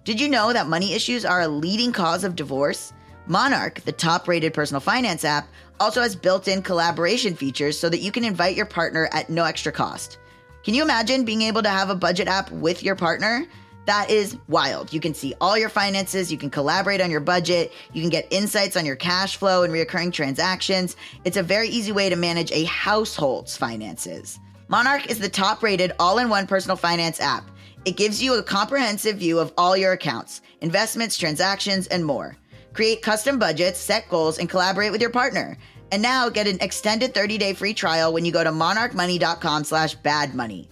Did 0.03 0.20
you 0.20 0.27
know 0.27 0.53
that 0.53 0.67
money 0.67 0.93
issues 0.93 1.24
are 1.24 1.41
a 1.41 1.48
leading 1.48 1.93
cause 1.93 2.24
of 2.24 2.36
divorce? 2.36 2.93
Monarch, 3.27 3.82
the 3.82 3.92
top 3.92 4.27
rated 4.27 4.53
personal 4.53 4.82
finance 4.82 5.24
app, 5.24 5.48
also 5.80 6.01
has 6.01 6.15
built 6.15 6.48
in 6.48 6.62
collaboration 6.62 7.36
features 7.36 7.80
so 7.80 7.89
that 7.89 8.00
you 8.00 8.12
can 8.12 8.24
invite 8.24 8.56
your 8.56 8.65
partner 8.65 9.10
at 9.12 9.30
no 9.30 9.44
extra 9.44 9.72
cost. 9.72 10.18
Can 10.63 10.74
you 10.74 10.84
imagine 10.84 11.25
being 11.25 11.42
able 11.42 11.62
to 11.63 11.70
have 11.70 11.89
a 11.89 11.96
budget 11.96 12.27
app 12.27 12.51
with 12.51 12.84
your 12.84 12.96
partner? 12.96 13.46
That 13.86 14.10
is 14.10 14.38
wild. 14.48 14.94
You 14.94 15.01
can 15.01 15.13
see 15.13 15.34
all 15.42 15.58
your 15.58 15.70
finances, 15.70 16.32
you 16.32 16.38
can 16.38 16.50
collaborate 16.50 17.01
on 17.01 17.12
your 17.12 17.20
budget, 17.20 17.74
you 17.92 18.01
can 18.01 18.10
get 18.10 18.27
insights 18.32 18.77
on 18.77 18.86
your 18.86 18.96
cash 18.96 19.36
flow 19.36 19.63
and 19.63 19.74
recurring 19.74 20.12
transactions. 20.12 20.96
It's 21.25 21.38
a 21.38 21.44
very 21.44 21.68
easy 21.68 21.92
way 21.92 22.10
to 22.10 22.15
manage 22.15 22.51
a 22.51 22.63
household's 22.63 23.58
finances. 23.58 24.39
Monarch 24.70 25.10
is 25.10 25.20
the 25.20 25.27
top 25.27 25.62
rated 25.62 25.92
all 26.00 26.18
in 26.18 26.30
one 26.30 26.48
personal 26.48 26.77
finance 26.77 27.20
app. 27.20 27.50
It 27.84 27.98
gives 27.98 28.24
you 28.24 28.36
a 28.36 28.44
comprehensive 28.44 29.18
view 29.18 29.39
of 29.39 29.51
all 29.58 29.75
your 29.75 29.92
accounts, 29.92 30.39
investments, 30.62 31.18
transactions, 31.18 31.88
and 31.88 32.06
more. 32.06 32.38
Create 32.74 33.01
custom 33.01 33.39
budgets, 33.39 33.80
set 33.80 34.10
goals, 34.10 34.39
and 34.39 34.50
collaborate 34.50 34.92
with 34.92 35.01
your 35.01 35.10
partner. 35.10 35.58
And 35.92 36.01
now 36.01 36.30
get 36.30 36.48
an 36.48 36.58
extended 36.62 37.13
30-day 37.13 37.53
free 37.53 37.74
trial 37.74 38.12
when 38.12 38.25
you 38.25 38.32
go 38.32 38.44
to 38.44 38.51
monarchmoney.com 38.51 39.63
slash 39.63 39.98
badmoney. 40.00 40.68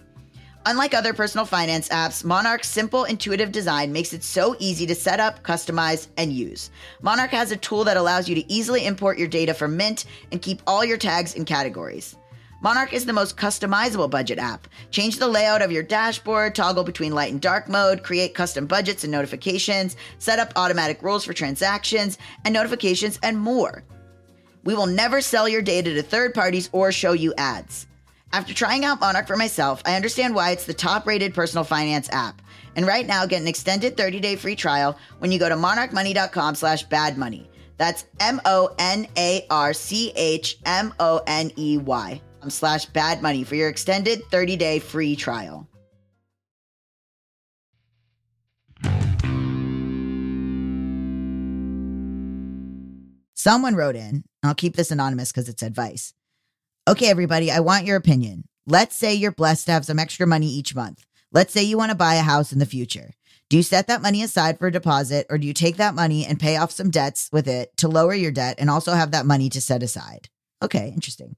Unlike 0.64 0.94
other 0.94 1.12
personal 1.12 1.44
finance 1.44 1.88
apps, 1.88 2.24
Monarch's 2.24 2.68
simple, 2.68 3.04
intuitive 3.04 3.50
design 3.50 3.92
makes 3.92 4.12
it 4.12 4.22
so 4.22 4.54
easy 4.60 4.86
to 4.86 4.94
set 4.94 5.18
up, 5.18 5.42
customize, 5.42 6.06
and 6.16 6.32
use. 6.32 6.70
Monarch 7.02 7.30
has 7.30 7.50
a 7.50 7.56
tool 7.56 7.82
that 7.84 7.96
allows 7.96 8.28
you 8.28 8.36
to 8.36 8.52
easily 8.52 8.86
import 8.86 9.18
your 9.18 9.26
data 9.26 9.54
from 9.54 9.76
Mint 9.76 10.04
and 10.30 10.40
keep 10.40 10.62
all 10.66 10.84
your 10.84 10.98
tags 10.98 11.34
and 11.34 11.46
categories. 11.46 12.16
Monarch 12.62 12.92
is 12.92 13.04
the 13.04 13.12
most 13.12 13.36
customizable 13.36 14.08
budget 14.08 14.38
app. 14.38 14.68
Change 14.92 15.18
the 15.18 15.26
layout 15.26 15.62
of 15.62 15.72
your 15.72 15.82
dashboard, 15.82 16.54
toggle 16.54 16.84
between 16.84 17.12
light 17.12 17.32
and 17.32 17.40
dark 17.40 17.68
mode, 17.68 18.04
create 18.04 18.36
custom 18.36 18.68
budgets 18.68 19.02
and 19.02 19.10
notifications, 19.10 19.96
set 20.18 20.38
up 20.38 20.52
automatic 20.54 21.02
rules 21.02 21.24
for 21.24 21.32
transactions 21.32 22.18
and 22.44 22.54
notifications, 22.54 23.18
and 23.24 23.36
more. 23.36 23.82
We 24.62 24.76
will 24.76 24.86
never 24.86 25.20
sell 25.20 25.48
your 25.48 25.60
data 25.60 25.92
to 25.92 26.02
third 26.04 26.34
parties 26.34 26.70
or 26.70 26.92
show 26.92 27.14
you 27.14 27.34
ads. 27.36 27.88
After 28.32 28.54
trying 28.54 28.84
out 28.84 29.00
Monarch 29.00 29.26
for 29.26 29.36
myself, 29.36 29.82
I 29.84 29.96
understand 29.96 30.32
why 30.32 30.52
it's 30.52 30.64
the 30.64 30.72
top 30.72 31.04
rated 31.04 31.34
personal 31.34 31.64
finance 31.64 32.08
app. 32.12 32.40
And 32.76 32.86
right 32.86 33.08
now, 33.08 33.26
get 33.26 33.42
an 33.42 33.48
extended 33.48 33.96
30 33.96 34.20
day 34.20 34.36
free 34.36 34.54
trial 34.54 34.96
when 35.18 35.32
you 35.32 35.40
go 35.40 35.48
to 35.48 35.56
monarchmoney.com 35.56 36.54
slash 36.54 36.86
badmoney. 36.86 37.48
That's 37.76 38.04
M 38.20 38.40
O 38.44 38.72
N 38.78 39.08
A 39.18 39.44
R 39.50 39.74
C 39.74 40.12
H 40.14 40.58
M 40.64 40.94
O 41.00 41.20
N 41.26 41.50
E 41.56 41.78
Y 41.78 42.22
Um, 42.42 42.50
slash 42.50 42.86
bad 42.86 43.22
money 43.22 43.44
for 43.44 43.54
your 43.54 43.68
extended 43.68 44.24
30 44.30 44.56
day 44.56 44.78
free 44.80 45.14
trial. 45.16 45.68
Someone 53.34 53.74
wrote 53.74 53.96
in, 53.96 54.22
I'll 54.44 54.54
keep 54.54 54.76
this 54.76 54.92
anonymous 54.92 55.32
because 55.32 55.48
it's 55.48 55.62
advice. 55.62 56.14
Okay, 56.88 57.08
everybody, 57.08 57.50
I 57.50 57.60
want 57.60 57.86
your 57.86 57.96
opinion. 57.96 58.44
Let's 58.66 58.96
say 58.96 59.14
you're 59.14 59.32
blessed 59.32 59.66
to 59.66 59.72
have 59.72 59.84
some 59.84 59.98
extra 59.98 60.28
money 60.28 60.46
each 60.46 60.76
month. 60.76 61.04
Let's 61.32 61.52
say 61.52 61.64
you 61.64 61.76
want 61.76 61.90
to 61.90 61.96
buy 61.96 62.14
a 62.14 62.22
house 62.22 62.52
in 62.52 62.60
the 62.60 62.66
future. 62.66 63.10
Do 63.48 63.56
you 63.56 63.64
set 63.64 63.88
that 63.88 64.02
money 64.02 64.22
aside 64.22 64.58
for 64.58 64.68
a 64.68 64.72
deposit 64.72 65.26
or 65.28 65.38
do 65.38 65.46
you 65.46 65.54
take 65.54 65.76
that 65.76 65.94
money 65.94 66.24
and 66.24 66.38
pay 66.38 66.56
off 66.56 66.70
some 66.70 66.90
debts 66.90 67.28
with 67.32 67.48
it 67.48 67.76
to 67.78 67.88
lower 67.88 68.14
your 68.14 68.30
debt 68.30 68.56
and 68.58 68.70
also 68.70 68.92
have 68.92 69.10
that 69.10 69.26
money 69.26 69.48
to 69.50 69.60
set 69.60 69.82
aside? 69.82 70.28
Okay, 70.62 70.92
interesting. 70.94 71.34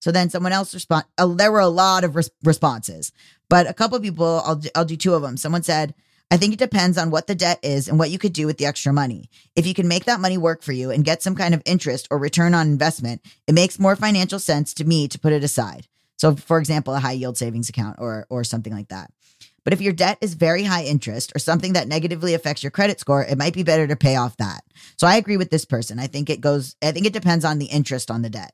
So 0.00 0.12
then 0.12 0.30
someone 0.30 0.52
else 0.52 0.74
respond. 0.74 1.04
Uh, 1.18 1.26
there 1.26 1.52
were 1.52 1.60
a 1.60 1.68
lot 1.68 2.04
of 2.04 2.16
res- 2.16 2.30
responses, 2.44 3.12
but 3.48 3.68
a 3.68 3.74
couple 3.74 3.98
people, 4.00 4.42
I'll, 4.44 4.60
I'll 4.74 4.84
do 4.84 4.96
two 4.96 5.14
of 5.14 5.22
them. 5.22 5.36
Someone 5.36 5.62
said, 5.62 5.94
I 6.30 6.36
think 6.36 6.52
it 6.52 6.58
depends 6.58 6.98
on 6.98 7.10
what 7.10 7.28
the 7.28 7.36
debt 7.36 7.60
is 7.62 7.88
and 7.88 7.98
what 7.98 8.10
you 8.10 8.18
could 8.18 8.32
do 8.32 8.46
with 8.46 8.58
the 8.58 8.66
extra 8.66 8.92
money. 8.92 9.30
If 9.54 9.66
you 9.66 9.74
can 9.74 9.86
make 9.86 10.06
that 10.06 10.20
money 10.20 10.38
work 10.38 10.62
for 10.62 10.72
you 10.72 10.90
and 10.90 11.04
get 11.04 11.22
some 11.22 11.36
kind 11.36 11.54
of 11.54 11.62
interest 11.64 12.08
or 12.10 12.18
return 12.18 12.52
on 12.52 12.66
investment, 12.66 13.22
it 13.46 13.54
makes 13.54 13.78
more 13.78 13.94
financial 13.94 14.40
sense 14.40 14.74
to 14.74 14.84
me 14.84 15.06
to 15.08 15.20
put 15.20 15.32
it 15.32 15.44
aside. 15.44 15.86
So, 16.16 16.34
for 16.34 16.58
example, 16.58 16.94
a 16.94 17.00
high 17.00 17.12
yield 17.12 17.36
savings 17.36 17.68
account 17.68 17.96
or 18.00 18.26
or 18.28 18.42
something 18.42 18.72
like 18.72 18.88
that. 18.88 19.10
But 19.62 19.72
if 19.72 19.80
your 19.80 19.92
debt 19.92 20.18
is 20.20 20.34
very 20.34 20.62
high 20.62 20.84
interest 20.84 21.32
or 21.34 21.40
something 21.40 21.74
that 21.74 21.88
negatively 21.88 22.34
affects 22.34 22.62
your 22.62 22.70
credit 22.70 23.00
score, 23.00 23.24
it 23.24 23.36
might 23.36 23.52
be 23.52 23.64
better 23.64 23.86
to 23.86 23.96
pay 23.96 24.16
off 24.16 24.36
that. 24.36 24.62
So 24.96 25.06
I 25.06 25.16
agree 25.16 25.36
with 25.36 25.50
this 25.50 25.64
person. 25.64 25.98
I 25.98 26.06
think 26.06 26.30
it 26.30 26.40
goes 26.40 26.74
I 26.82 26.92
think 26.92 27.06
it 27.06 27.12
depends 27.12 27.44
on 27.44 27.58
the 27.58 27.66
interest 27.66 28.10
on 28.10 28.22
the 28.22 28.30
debt. 28.30 28.52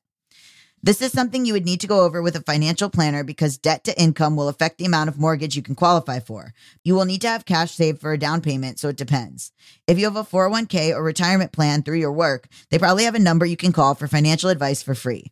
This 0.84 1.00
is 1.00 1.12
something 1.12 1.44
you 1.44 1.52
would 1.52 1.64
need 1.64 1.80
to 1.82 1.86
go 1.86 2.00
over 2.00 2.20
with 2.20 2.34
a 2.34 2.40
financial 2.40 2.90
planner 2.90 3.22
because 3.22 3.56
debt 3.56 3.84
to 3.84 4.00
income 4.00 4.34
will 4.34 4.48
affect 4.48 4.78
the 4.78 4.84
amount 4.84 5.08
of 5.08 5.18
mortgage 5.18 5.54
you 5.54 5.62
can 5.62 5.76
qualify 5.76 6.18
for. 6.18 6.54
You 6.82 6.96
will 6.96 7.04
need 7.04 7.20
to 7.20 7.28
have 7.28 7.44
cash 7.44 7.70
saved 7.70 8.00
for 8.00 8.12
a 8.12 8.18
down 8.18 8.40
payment, 8.40 8.80
so 8.80 8.88
it 8.88 8.96
depends. 8.96 9.52
If 9.86 9.96
you 9.96 10.06
have 10.06 10.16
a 10.16 10.24
401k 10.24 10.92
or 10.92 11.04
retirement 11.04 11.52
plan 11.52 11.84
through 11.84 11.98
your 11.98 12.12
work, 12.12 12.48
they 12.70 12.80
probably 12.80 13.04
have 13.04 13.14
a 13.14 13.20
number 13.20 13.46
you 13.46 13.56
can 13.56 13.70
call 13.70 13.94
for 13.94 14.08
financial 14.08 14.50
advice 14.50 14.82
for 14.82 14.96
free. 14.96 15.30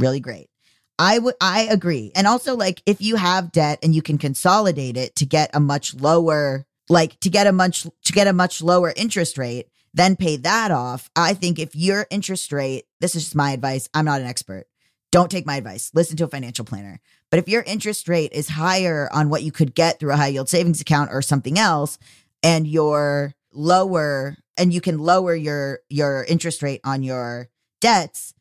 Really 0.00 0.18
great. 0.18 0.50
I 0.98 1.20
would 1.20 1.34
I 1.40 1.62
agree. 1.70 2.10
And 2.16 2.26
also 2.26 2.56
like 2.56 2.82
if 2.86 3.00
you 3.00 3.16
have 3.16 3.52
debt 3.52 3.78
and 3.84 3.94
you 3.94 4.02
can 4.02 4.18
consolidate 4.18 4.96
it 4.96 5.14
to 5.16 5.26
get 5.26 5.50
a 5.54 5.60
much 5.60 5.94
lower 5.94 6.66
like 6.88 7.20
to 7.20 7.28
get 7.28 7.46
a 7.46 7.52
much 7.52 7.86
to 8.04 8.12
get 8.12 8.26
a 8.26 8.32
much 8.32 8.62
lower 8.62 8.92
interest 8.96 9.38
rate, 9.38 9.68
then 9.96 10.14
pay 10.14 10.36
that 10.36 10.70
off. 10.70 11.10
I 11.16 11.32
think 11.32 11.58
if 11.58 11.74
your 11.74 12.06
interest 12.10 12.52
rate, 12.52 12.84
this 13.00 13.14
is 13.14 13.24
just 13.24 13.34
my 13.34 13.52
advice, 13.52 13.88
I'm 13.94 14.04
not 14.04 14.20
an 14.20 14.26
expert. 14.26 14.66
Don't 15.10 15.30
take 15.30 15.46
my 15.46 15.56
advice. 15.56 15.90
Listen 15.94 16.18
to 16.18 16.24
a 16.24 16.28
financial 16.28 16.66
planner. 16.66 17.00
But 17.30 17.38
if 17.38 17.48
your 17.48 17.62
interest 17.62 18.06
rate 18.06 18.32
is 18.32 18.50
higher 18.50 19.08
on 19.12 19.30
what 19.30 19.42
you 19.42 19.50
could 19.50 19.74
get 19.74 19.98
through 19.98 20.12
a 20.12 20.16
high 20.16 20.28
yield 20.28 20.50
savings 20.50 20.82
account 20.82 21.10
or 21.12 21.22
something 21.22 21.58
else, 21.58 21.98
and 22.42 22.66
you're 22.66 23.34
lower 23.52 24.36
and 24.58 24.72
you 24.72 24.82
can 24.82 24.98
lower 24.98 25.34
your 25.34 25.80
your 25.88 26.24
interest 26.24 26.62
rate 26.62 26.82
on 26.84 27.02
your 27.02 27.48
debts, 27.80 28.34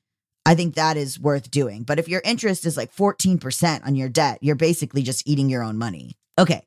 I 0.46 0.56
think 0.56 0.76
that 0.76 0.98
is 0.98 1.18
worth 1.18 1.50
doing. 1.50 1.84
But 1.84 2.00
if 2.00 2.10
your 2.10 2.22
interest 2.26 2.66
is 2.66 2.76
like 2.76 2.94
14% 2.94 3.86
on 3.86 3.96
your 3.96 4.10
debt, 4.10 4.40
you're 4.42 4.56
basically 4.56 5.04
just 5.04 5.28
eating 5.28 5.50
your 5.50 5.64
own 5.64 5.78
money. 5.78 6.18
Okay. 6.38 6.66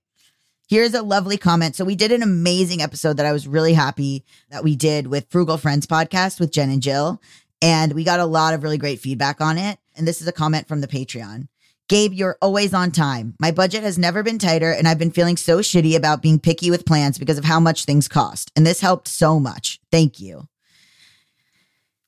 Here's 0.68 0.92
a 0.92 1.00
lovely 1.00 1.38
comment. 1.38 1.74
So 1.76 1.84
we 1.86 1.94
did 1.94 2.12
an 2.12 2.22
amazing 2.22 2.82
episode 2.82 3.16
that 3.16 3.24
I 3.24 3.32
was 3.32 3.48
really 3.48 3.72
happy 3.72 4.22
that 4.50 4.62
we 4.62 4.76
did 4.76 5.06
with 5.06 5.30
Frugal 5.30 5.56
Friends 5.56 5.86
podcast 5.86 6.38
with 6.38 6.52
Jen 6.52 6.68
and 6.68 6.82
Jill. 6.82 7.22
And 7.62 7.94
we 7.94 8.04
got 8.04 8.20
a 8.20 8.26
lot 8.26 8.52
of 8.52 8.62
really 8.62 8.76
great 8.76 9.00
feedback 9.00 9.40
on 9.40 9.56
it. 9.56 9.78
And 9.96 10.06
this 10.06 10.20
is 10.20 10.28
a 10.28 10.32
comment 10.32 10.68
from 10.68 10.82
the 10.82 10.86
Patreon. 10.86 11.48
Gabe, 11.88 12.12
you're 12.12 12.36
always 12.42 12.74
on 12.74 12.90
time. 12.90 13.34
My 13.40 13.50
budget 13.50 13.82
has 13.82 13.96
never 13.96 14.22
been 14.22 14.38
tighter, 14.38 14.70
and 14.70 14.86
I've 14.86 14.98
been 14.98 15.10
feeling 15.10 15.38
so 15.38 15.60
shitty 15.60 15.96
about 15.96 16.20
being 16.20 16.38
picky 16.38 16.70
with 16.70 16.84
plans 16.84 17.16
because 17.16 17.38
of 17.38 17.46
how 17.46 17.60
much 17.60 17.86
things 17.86 18.06
cost. 18.06 18.52
And 18.54 18.66
this 18.66 18.80
helped 18.80 19.08
so 19.08 19.40
much. 19.40 19.80
Thank 19.90 20.20
you. 20.20 20.48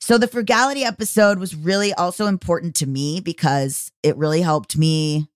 So, 0.01 0.19
the 0.19 0.29
frugality 0.29 0.85
episode 0.85 1.39
was 1.39 1.57
really 1.57 1.95
also 1.95 2.27
important 2.27 2.75
to 2.77 2.87
me 2.87 3.21
because 3.21 3.91
it 4.03 4.19
really 4.19 4.43
helped 4.43 4.77
me 4.77 5.29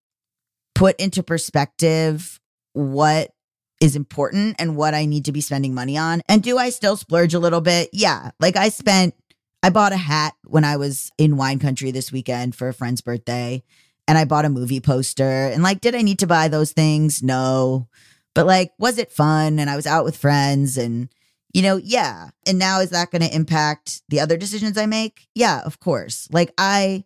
put 0.74 1.00
into 1.00 1.22
perspective 1.22 2.38
what 2.74 3.32
is 3.80 3.96
important 3.96 4.56
and 4.58 4.76
what 4.76 4.94
I 4.94 5.04
need 5.04 5.24
to 5.24 5.32
be 5.32 5.40
spending 5.40 5.74
money 5.74 5.98
on. 5.98 6.22
And 6.28 6.42
do 6.42 6.58
I 6.58 6.70
still 6.70 6.96
splurge 6.96 7.34
a 7.34 7.38
little 7.38 7.60
bit? 7.60 7.90
Yeah. 7.92 8.30
Like 8.38 8.56
I 8.56 8.68
spent, 8.68 9.14
I 9.62 9.70
bought 9.70 9.92
a 9.92 9.96
hat 9.96 10.34
when 10.44 10.64
I 10.64 10.76
was 10.76 11.10
in 11.18 11.36
wine 11.36 11.58
country 11.58 11.90
this 11.90 12.12
weekend 12.12 12.54
for 12.54 12.68
a 12.68 12.74
friend's 12.74 13.00
birthday. 13.00 13.62
And 14.06 14.18
I 14.18 14.26
bought 14.26 14.44
a 14.44 14.50
movie 14.50 14.80
poster. 14.80 15.48
And 15.48 15.62
like, 15.62 15.80
did 15.80 15.94
I 15.94 16.02
need 16.02 16.18
to 16.18 16.26
buy 16.26 16.48
those 16.48 16.72
things? 16.72 17.22
No. 17.22 17.88
But 18.34 18.46
like, 18.46 18.72
was 18.78 18.98
it 18.98 19.10
fun? 19.10 19.58
And 19.58 19.70
I 19.70 19.76
was 19.76 19.86
out 19.86 20.04
with 20.04 20.16
friends 20.16 20.76
and, 20.76 21.08
you 21.54 21.62
know, 21.62 21.76
yeah. 21.76 22.30
And 22.46 22.58
now 22.58 22.80
is 22.80 22.90
that 22.90 23.10
going 23.10 23.22
to 23.22 23.34
impact 23.34 24.02
the 24.08 24.20
other 24.20 24.36
decisions 24.36 24.76
I 24.76 24.86
make? 24.86 25.28
Yeah, 25.34 25.62
of 25.62 25.80
course. 25.80 26.28
Like, 26.32 26.52
I, 26.58 27.04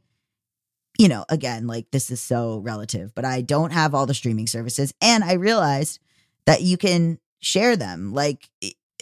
you 0.99 1.09
know, 1.09 1.25
again, 1.29 1.67
like 1.67 1.91
this 1.93 2.11
is 2.11 2.21
so 2.21 2.59
relative, 2.59 3.15
but 3.15 3.25
I 3.25 3.41
don't 3.41 3.71
have 3.73 3.95
all 3.95 4.07
the 4.07 4.15
streaming 4.15 4.49
services. 4.49 4.93
And 5.01 5.25
I 5.25 5.35
realized 5.35 6.01
that 6.45 6.63
you 6.63 6.77
can 6.77 7.19
share 7.41 7.77
them 7.77 8.13
like 8.13 8.51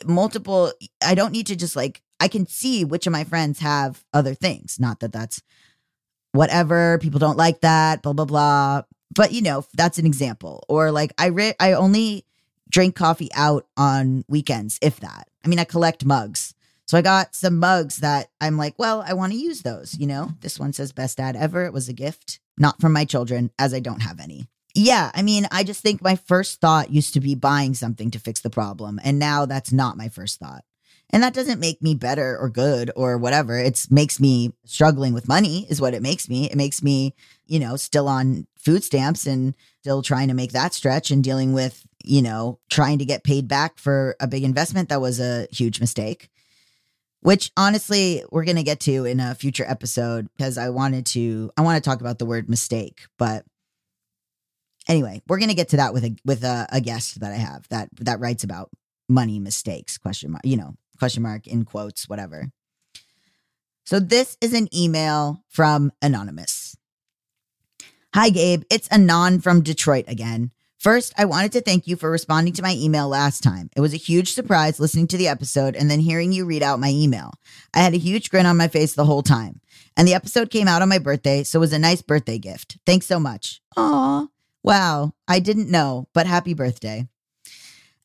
multiple. 0.04 0.72
I 1.04 1.14
don't 1.14 1.32
need 1.32 1.46
to 1.48 1.56
just 1.56 1.74
like 1.74 2.02
I 2.20 2.28
can 2.28 2.46
see 2.46 2.84
which 2.84 3.06
of 3.06 3.12
my 3.12 3.24
friends 3.24 3.60
have 3.60 4.04
other 4.12 4.34
things. 4.34 4.78
Not 4.78 5.00
that 5.00 5.12
that's 5.12 5.42
whatever. 6.32 6.98
People 6.98 7.18
don't 7.18 7.36
like 7.36 7.60
that, 7.62 8.02
blah, 8.02 8.12
blah, 8.12 8.24
blah. 8.24 8.82
But, 9.14 9.32
you 9.32 9.42
know, 9.42 9.64
that's 9.74 9.98
an 9.98 10.06
example. 10.06 10.64
Or 10.68 10.90
like 10.90 11.12
I, 11.18 11.26
re- 11.26 11.54
I 11.58 11.72
only 11.72 12.24
drink 12.68 12.94
coffee 12.94 13.30
out 13.34 13.66
on 13.76 14.24
weekends, 14.28 14.78
if 14.82 15.00
that. 15.00 15.28
I 15.44 15.48
mean, 15.48 15.58
I 15.58 15.64
collect 15.64 16.04
mugs. 16.04 16.54
So 16.87 16.97
I 16.97 17.02
got 17.02 17.35
some 17.35 17.59
mugs 17.59 17.97
that 17.97 18.28
I'm 18.40 18.57
like, 18.57 18.78
well, 18.78 19.05
I 19.07 19.14
want 19.14 19.33
to 19.33 19.38
use 19.38 19.62
those. 19.62 19.99
You 19.99 20.07
know, 20.07 20.31
this 20.40 20.59
one 20.59 20.73
says 20.73 20.93
best 20.93 21.19
dad 21.19 21.35
ever. 21.35 21.64
It 21.64 21.73
was 21.73 21.88
a 21.88 21.93
gift, 21.93 22.38
not 22.57 22.81
from 22.81 22.93
my 22.93 23.05
children, 23.05 23.50
as 23.59 23.75
I 23.75 23.81
don't 23.81 24.02
have 24.02 24.21
any. 24.21 24.49
Yeah, 24.75 25.11
I 25.14 25.23
mean, 25.23 25.49
I 25.50 25.64
just 25.64 25.83
think 25.83 26.00
my 26.00 26.14
first 26.16 26.61
thought 26.61 26.93
used 26.93 27.14
to 27.14 27.21
be 27.21 27.35
buying 27.35 27.75
something 27.75 28.11
to 28.12 28.21
fix 28.21 28.40
the 28.40 28.50
problem. 28.50 29.00
And 29.02 29.19
now 29.19 29.47
that's 29.47 29.73
not 29.73 29.97
my 29.97 30.09
first 30.09 30.38
thought. 30.38 30.64
And 31.11 31.23
that 31.23 31.35
doesn't 31.35 31.61
make 31.61 31.83
me 31.83 31.95
better 31.95 32.37
or 32.38 32.50
good 32.50 32.90
or 32.95 33.16
whatever. 33.16 33.59
It 33.59 33.87
makes 33.90 34.21
me 34.21 34.52
struggling 34.64 35.12
with 35.12 35.28
money, 35.28 35.66
is 35.69 35.81
what 35.81 35.95
it 35.95 36.02
makes 36.02 36.28
me. 36.28 36.50
It 36.50 36.57
makes 36.57 36.83
me, 36.83 37.14
you 37.47 37.59
know, 37.59 37.76
still 37.76 38.07
on 38.07 38.47
food 38.59 38.85
stamps 38.85 39.26
and 39.26 39.55
still 39.81 40.02
trying 40.02 40.28
to 40.28 40.35
make 40.35 40.52
that 40.52 40.75
stretch 40.75 41.11
and 41.11 41.25
dealing 41.25 41.52
with, 41.52 41.85
you 42.05 42.23
know, 42.23 42.59
trying 42.71 42.99
to 42.99 43.05
get 43.05 43.25
paid 43.25 43.49
back 43.49 43.78
for 43.78 44.14
a 44.21 44.26
big 44.26 44.45
investment 44.45 44.88
that 44.88 45.00
was 45.00 45.21
a 45.21 45.49
huge 45.50 45.81
mistake 45.81 46.28
which 47.26 47.50
honestly 47.56 48.23
we're 48.30 48.45
going 48.45 48.56
to 48.56 48.62
get 48.62 48.78
to 48.78 49.04
in 49.04 49.18
a 49.18 49.35
future 49.35 49.64
episode 49.66 50.28
because 50.37 50.56
I 50.56 50.68
wanted 50.68 51.06
to 51.06 51.50
I 51.56 51.62
want 51.62 51.83
to 51.83 51.90
talk 51.90 52.00
about 52.00 52.21
the 52.21 52.25
word 52.25 52.49
mistake, 52.49 53.00
but 53.18 53.45
anyway, 54.87 55.21
we're 55.26 55.40
going 55.40 55.49
to 55.49 55.56
get 55.56 55.71
to 55.71 55.78
that 55.78 55.92
with 55.92 56.04
a 56.04 56.16
with 56.25 56.45
a, 56.45 56.68
a, 56.71 56.80
guest 56.80 57.18
that 57.18 57.33
I 57.33 57.35
have 57.35 57.66
that 57.71 57.88
that 57.97 58.21
writes 58.21 58.45
about 58.45 58.71
money 59.09 59.40
mistakes 59.40 59.99
question 59.99 60.30
mark, 60.30 60.42
you 60.45 60.56
know, 60.56 60.76
question 61.00 61.25
mark 61.25 61.49
in 61.49 61.64
quotes 61.64 62.09
whatever. 62.09 62.52
So 63.87 63.99
this 63.99 64.37
is 64.40 64.52
an 64.52 64.68
email 64.73 65.42
from 65.49 65.90
anonymous. 66.00 66.76
Hi 68.14 68.30
Gabe, 68.30 68.62
it's 68.71 68.87
Anon 68.92 69.40
from 69.40 69.62
Detroit 69.62 70.04
again. 70.06 70.52
First, 70.78 71.14
I 71.16 71.25
wanted 71.25 71.52
to 71.52 71.61
thank 71.61 71.87
you 71.87 71.97
for 71.97 72.11
responding 72.11 72.52
to 72.54 72.62
my 72.62 72.75
email 72.75 73.09
last 73.09 73.42
time. 73.42 73.71
It 73.75 73.80
was 73.80 73.95
a 73.95 73.99
huge 73.99 74.33
surprise 74.33 74.78
listening 74.78 75.06
to 75.09 75.16
the 75.16 75.28
episode 75.28 75.75
and 75.75 75.90
then 75.90 76.00
hearing 76.00 76.33
you 76.33 76.45
read 76.45 76.62
out 76.62 76.80
my 76.80 76.90
email. 76.90 77.33
I 77.75 77.80
had 77.80 77.95
a 77.95 77.99
huge 77.99 78.30
grin 78.30 78.47
on 78.47 78.56
my 78.56 78.68
face 78.68 78.95
the 78.95 79.06
whole 79.06 79.23
time. 79.23 79.61
And 79.97 80.06
the 80.06 80.14
episode 80.14 80.50
came 80.50 80.68
out 80.68 80.83
on 80.83 80.88
my 80.88 80.99
birthday, 80.99 81.42
so 81.42 81.59
it 81.59 81.61
was 81.61 81.73
a 81.73 81.78
nice 81.78 82.02
birthday 82.02 82.38
gift. 82.38 82.76
Thanks 82.85 83.06
so 83.06 83.18
much. 83.18 83.62
Aw. 83.76 84.26
Wow. 84.62 85.12
I 85.26 85.40
didn't 85.40 85.71
know, 85.71 86.09
but 86.12 86.26
happy 86.26 86.52
birthday. 86.52 87.09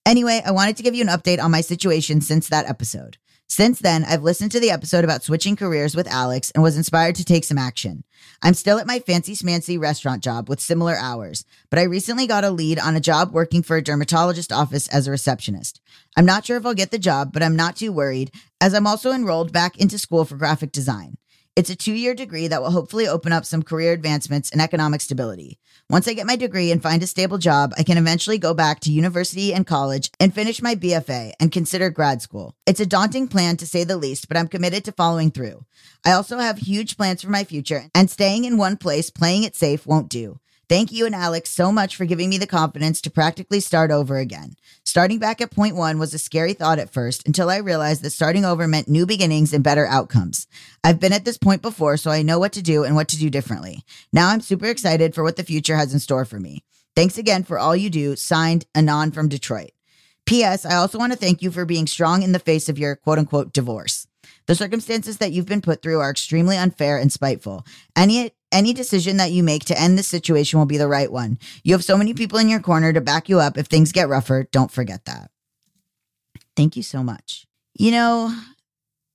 Anyway, 0.06 0.42
I 0.44 0.52
wanted 0.52 0.78
to 0.78 0.84
give 0.84 0.96
you 0.96 1.04
an 1.04 1.10
update 1.10 1.42
on 1.42 1.52
my 1.52 1.62
situation 1.62 2.22
since 2.22 2.50
that 2.50 2.68
episode. 2.68 3.18
Since 3.48 3.80
then, 3.80 4.06
I've 4.06 4.24
listened 4.24 4.52
to 4.54 4.62
the 4.62 4.72
episode 4.72 5.04
about 5.04 5.24
switching 5.24 5.58
careers 5.58 5.94
with 5.94 6.08
Alex 6.08 6.52
and 6.52 6.64
was 6.64 6.78
inspired 6.78 7.16
to 7.16 7.26
take 7.26 7.44
some 7.44 7.58
action. 7.58 8.06
I'm 8.42 8.54
still 8.54 8.80
at 8.80 8.88
my 8.88 9.00
fancy 9.00 9.36
smancy 9.36 9.78
restaurant 9.78 10.24
job 10.24 10.48
with 10.48 10.62
similar 10.62 10.96
hours, 10.96 11.44
but 11.70 11.78
I 11.78 11.84
recently 11.84 12.28
got 12.28 12.46
a 12.46 12.50
lead 12.50 12.80
on 12.80 12.96
a 12.96 13.02
job 13.02 13.34
working 13.34 13.62
for 13.62 13.76
a 13.76 13.84
dermatologist 13.84 14.54
office 14.54 14.88
as 14.88 15.06
a 15.06 15.12
receptionist. 15.12 15.82
I'm 16.16 16.26
not 16.26 16.46
sure 16.46 16.56
if 16.56 16.66
I'll 16.66 16.74
get 16.74 16.92
the 16.92 16.98
job, 16.98 17.34
but 17.34 17.44
I'm 17.44 17.58
not 17.58 17.76
too 17.76 17.92
worried 17.92 18.32
as 18.62 18.74
I'm 18.74 18.88
also 18.88 19.12
enrolled 19.12 19.52
back 19.52 19.78
into 19.78 20.00
school 20.00 20.24
for 20.24 20.38
graphic 20.38 20.72
design. 20.72 21.18
It's 21.58 21.70
a 21.70 21.76
two 21.76 21.92
year 21.92 22.16
degree 22.16 22.48
that 22.48 22.62
will 22.62 22.72
hopefully 22.72 23.10
open 23.10 23.34
up 23.34 23.44
some 23.44 23.62
career 23.62 23.92
advancements 23.92 24.52
and 24.52 24.62
economic 24.62 25.02
stability. 25.02 25.60
Once 25.90 26.08
I 26.08 26.14
get 26.14 26.26
my 26.26 26.38
degree 26.38 26.72
and 26.72 26.82
find 26.82 27.04
a 27.04 27.08
stable 27.08 27.38
job, 27.38 27.74
I 27.78 27.84
can 27.84 27.98
eventually 27.98 28.38
go 28.38 28.54
back 28.54 28.80
to 28.82 28.92
university 28.92 29.54
and 29.54 29.68
college 29.68 30.12
and 30.18 30.34
finish 30.34 30.62
my 30.62 30.76
BFA 30.76 31.34
and 31.42 31.52
consider 31.52 31.90
grad 31.90 32.22
school. 32.22 32.56
It's 32.66 32.80
a 32.80 32.86
daunting 32.86 33.28
plan 33.28 33.58
to 33.58 33.68
say 33.68 33.84
the 33.84 33.98
least, 33.98 34.30
but 34.30 34.38
I'm 34.38 34.48
committed 34.48 34.86
to 34.86 34.94
following 34.94 35.30
through. 35.30 35.66
I 36.06 36.14
also 36.14 36.38
have 36.38 36.60
huge 36.60 36.96
plans 36.96 37.22
for 37.22 37.30
my 37.30 37.44
future, 37.44 37.90
and 37.94 38.10
staying 38.10 38.46
in 38.46 38.56
one 38.58 38.78
place, 38.78 39.10
playing 39.10 39.44
it 39.44 39.58
safe, 39.58 39.86
won't 39.86 40.08
do. 40.08 40.40
Thank 40.72 40.94
you 40.94 41.06
and 41.06 41.14
Alex 41.14 41.50
so 41.50 41.70
much 41.70 41.98
for 41.98 42.06
giving 42.06 42.30
me 42.30 42.38
the 42.38 42.48
confidence 42.48 43.02
to 43.02 43.12
practically 43.12 43.60
start 43.60 43.92
over 43.92 44.20
again. 44.20 44.56
Starting 44.86 45.20
back 45.20 45.42
at 45.42 45.52
point 45.52 45.76
one 45.76 46.00
was 46.00 46.14
a 46.14 46.18
scary 46.18 46.54
thought 46.54 46.80
at 46.80 46.94
first 46.94 47.28
until 47.28 47.50
I 47.50 47.58
realized 47.58 48.04
that 48.04 48.12
starting 48.12 48.46
over 48.46 48.70
meant 48.70 48.88
new 48.88 49.06
beginnings 49.06 49.52
and 49.52 49.66
better 49.66 49.86
outcomes. 49.86 50.48
I've 50.82 50.98
been 50.98 51.12
at 51.12 51.26
this 51.26 51.38
point 51.38 51.62
before, 51.62 51.98
so 51.98 52.10
I 52.10 52.22
know 52.22 52.40
what 52.40 52.54
to 52.54 52.62
do 52.62 52.86
and 52.86 52.96
what 52.96 53.10
to 53.10 53.18
do 53.18 53.30
differently. 53.30 53.84
Now 54.14 54.30
I'm 54.30 54.40
super 54.40 54.68
excited 54.68 55.14
for 55.14 55.26
what 55.26 55.36
the 55.36 55.44
future 55.44 55.76
has 55.76 55.92
in 55.92 56.00
store 56.00 56.24
for 56.24 56.40
me. 56.40 56.64
Thanks 56.96 57.18
again 57.18 57.44
for 57.44 57.60
all 57.60 57.76
you 57.76 57.90
do. 57.90 58.16
Signed, 58.16 58.66
Anon 58.74 59.12
from 59.12 59.28
Detroit. 59.28 59.72
P.S. 60.26 60.66
I 60.66 60.76
also 60.76 60.98
want 60.98 61.12
to 61.12 61.20
thank 61.20 61.42
you 61.42 61.52
for 61.52 61.66
being 61.66 61.86
strong 61.86 62.24
in 62.24 62.32
the 62.32 62.40
face 62.40 62.70
of 62.70 62.80
your 62.80 62.96
quote 62.96 63.20
unquote 63.20 63.52
divorce. 63.52 64.01
The 64.48 64.56
circumstances 64.56 65.18
that 65.18 65.32
you've 65.32 65.46
been 65.46 65.62
put 65.62 65.82
through 65.82 66.00
are 66.00 66.10
extremely 66.10 66.58
unfair 66.58 66.98
and 66.98 67.12
spiteful. 67.12 67.66
Any 67.96 68.32
any 68.52 68.74
decision 68.74 69.18
that 69.18 69.32
you 69.32 69.44
make 69.44 69.66
to 69.66 69.80
end 69.80 69.98
this 69.98 70.08
situation 70.08 70.60
will 70.60 70.66
be 70.66 70.78
the 70.78 70.88
right 70.88 71.12
one. 71.12 71.40
You 71.64 71.74
have 71.74 71.84
so 71.84 71.98
many 71.98 72.14
people 72.14 72.38
in 72.38 72.50
your 72.50 72.60
corner 72.60 72.92
to 72.92 73.00
back 73.00 73.30
you 73.30 73.40
up 73.40 73.58
if 73.58 73.68
things 73.68 73.92
get 73.92 74.10
rougher. 74.10 74.48
Don't 74.52 74.72
forget 74.72 75.06
that. 75.06 75.32
Thank 76.56 76.76
you 76.76 76.84
so 76.84 77.02
much. 77.02 77.48
You 77.78 77.92
know, 77.92 78.36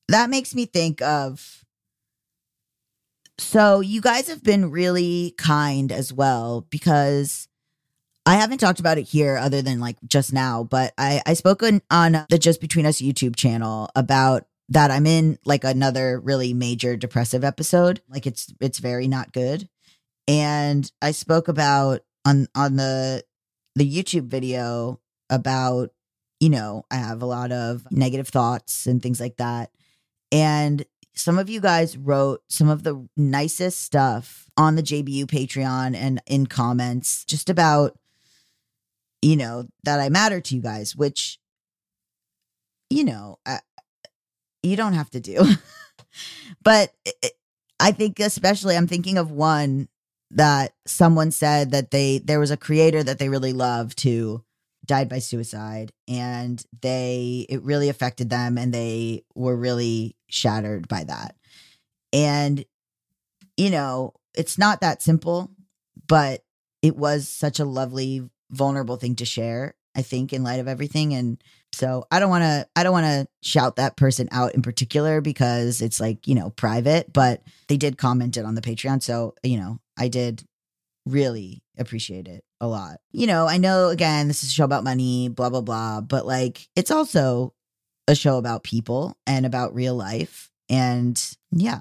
that 0.08 0.30
makes 0.30 0.54
me 0.54 0.64
think 0.64 1.02
of 1.02 1.64
so 3.38 3.80
you 3.80 4.00
guys 4.00 4.28
have 4.28 4.42
been 4.42 4.70
really 4.70 5.34
kind 5.36 5.92
as 5.92 6.12
well 6.12 6.66
because 6.70 7.48
I 8.24 8.36
haven't 8.36 8.58
talked 8.58 8.80
about 8.80 8.98
it 8.98 9.02
here 9.02 9.36
other 9.36 9.62
than 9.62 9.78
like 9.78 9.96
just 10.06 10.32
now, 10.32 10.64
but 10.64 10.92
I 10.96 11.22
I 11.26 11.34
spoke 11.34 11.62
on, 11.62 11.82
on 11.90 12.26
the 12.28 12.38
Just 12.38 12.60
Between 12.60 12.86
Us 12.86 13.00
YouTube 13.00 13.36
channel 13.36 13.90
about 13.94 14.46
that 14.68 14.90
I'm 14.90 15.06
in 15.06 15.38
like 15.44 15.64
another 15.64 16.18
really 16.18 16.52
major 16.52 16.96
depressive 16.96 17.44
episode. 17.44 18.00
Like 18.08 18.26
it's 18.26 18.52
it's 18.60 18.78
very 18.78 19.08
not 19.08 19.32
good. 19.32 19.68
And 20.28 20.90
I 21.00 21.12
spoke 21.12 21.48
about 21.48 22.00
on 22.24 22.48
on 22.54 22.76
the 22.76 23.24
the 23.74 23.88
YouTube 23.88 24.26
video 24.26 25.00
about 25.30 25.90
you 26.40 26.50
know, 26.50 26.84
I 26.90 26.96
have 26.96 27.22
a 27.22 27.26
lot 27.26 27.50
of 27.50 27.90
negative 27.90 28.28
thoughts 28.28 28.86
and 28.86 29.02
things 29.02 29.20
like 29.20 29.38
that. 29.38 29.70
And 30.30 30.84
some 31.14 31.38
of 31.38 31.48
you 31.48 31.60
guys 31.60 31.96
wrote 31.96 32.42
some 32.48 32.68
of 32.68 32.82
the 32.82 33.08
nicest 33.16 33.80
stuff 33.80 34.50
on 34.58 34.76
the 34.76 34.82
JBU 34.82 35.24
Patreon 35.24 35.96
and 35.96 36.20
in 36.26 36.46
comments 36.46 37.24
just 37.24 37.48
about 37.48 37.98
you 39.22 39.36
know 39.36 39.66
that 39.84 40.00
I 40.00 40.08
matter 40.08 40.40
to 40.40 40.54
you 40.56 40.60
guys, 40.60 40.96
which 40.96 41.38
you 42.90 43.04
know, 43.04 43.38
you 44.66 44.76
don't 44.76 44.94
have 44.94 45.10
to 45.10 45.20
do. 45.20 45.44
but 46.62 46.92
it, 47.04 47.32
I 47.78 47.92
think 47.92 48.20
especially 48.20 48.76
I'm 48.76 48.86
thinking 48.86 49.18
of 49.18 49.30
one 49.30 49.88
that 50.30 50.72
someone 50.86 51.30
said 51.30 51.70
that 51.70 51.90
they 51.90 52.18
there 52.18 52.40
was 52.40 52.50
a 52.50 52.56
creator 52.56 53.02
that 53.02 53.18
they 53.18 53.28
really 53.28 53.52
loved 53.52 54.00
who 54.00 54.42
died 54.84 55.08
by 55.08 55.18
suicide 55.18 55.92
and 56.08 56.64
they 56.80 57.46
it 57.48 57.62
really 57.62 57.88
affected 57.88 58.30
them 58.30 58.56
and 58.56 58.72
they 58.72 59.24
were 59.34 59.56
really 59.56 60.16
shattered 60.28 60.88
by 60.88 61.04
that. 61.04 61.36
And 62.12 62.64
you 63.56 63.70
know, 63.70 64.14
it's 64.34 64.58
not 64.58 64.80
that 64.80 65.02
simple, 65.02 65.50
but 66.06 66.44
it 66.82 66.96
was 66.96 67.28
such 67.28 67.58
a 67.58 67.64
lovely 67.64 68.28
vulnerable 68.50 68.96
thing 68.96 69.16
to 69.16 69.24
share, 69.24 69.74
I 69.94 70.02
think 70.02 70.32
in 70.32 70.44
light 70.44 70.60
of 70.60 70.68
everything 70.68 71.14
and 71.14 71.42
so 71.72 72.04
I 72.10 72.20
don't 72.20 72.30
want 72.30 72.42
to 72.42 72.66
I 72.74 72.82
don't 72.82 72.92
want 72.92 73.06
to 73.06 73.28
shout 73.42 73.76
that 73.76 73.96
person 73.96 74.28
out 74.32 74.54
in 74.54 74.62
particular 74.62 75.20
because 75.20 75.82
it's 75.82 76.00
like, 76.00 76.26
you 76.26 76.34
know, 76.34 76.50
private, 76.50 77.12
but 77.12 77.42
they 77.68 77.76
did 77.76 77.98
comment 77.98 78.36
it 78.36 78.44
on 78.44 78.54
the 78.54 78.62
Patreon. 78.62 79.02
So, 79.02 79.34
you 79.42 79.58
know, 79.58 79.78
I 79.98 80.08
did 80.08 80.44
really 81.04 81.62
appreciate 81.78 82.28
it 82.28 82.44
a 82.60 82.66
lot. 82.66 83.00
You 83.12 83.26
know, 83.26 83.46
I 83.46 83.58
know 83.58 83.88
again, 83.88 84.28
this 84.28 84.42
is 84.42 84.50
a 84.50 84.52
show 84.52 84.64
about 84.64 84.84
money, 84.84 85.28
blah 85.28 85.50
blah 85.50 85.60
blah, 85.60 86.00
but 86.00 86.26
like 86.26 86.68
it's 86.76 86.90
also 86.90 87.52
a 88.08 88.14
show 88.14 88.38
about 88.38 88.62
people 88.62 89.16
and 89.26 89.44
about 89.44 89.74
real 89.74 89.94
life 89.94 90.50
and 90.68 91.22
yeah, 91.52 91.80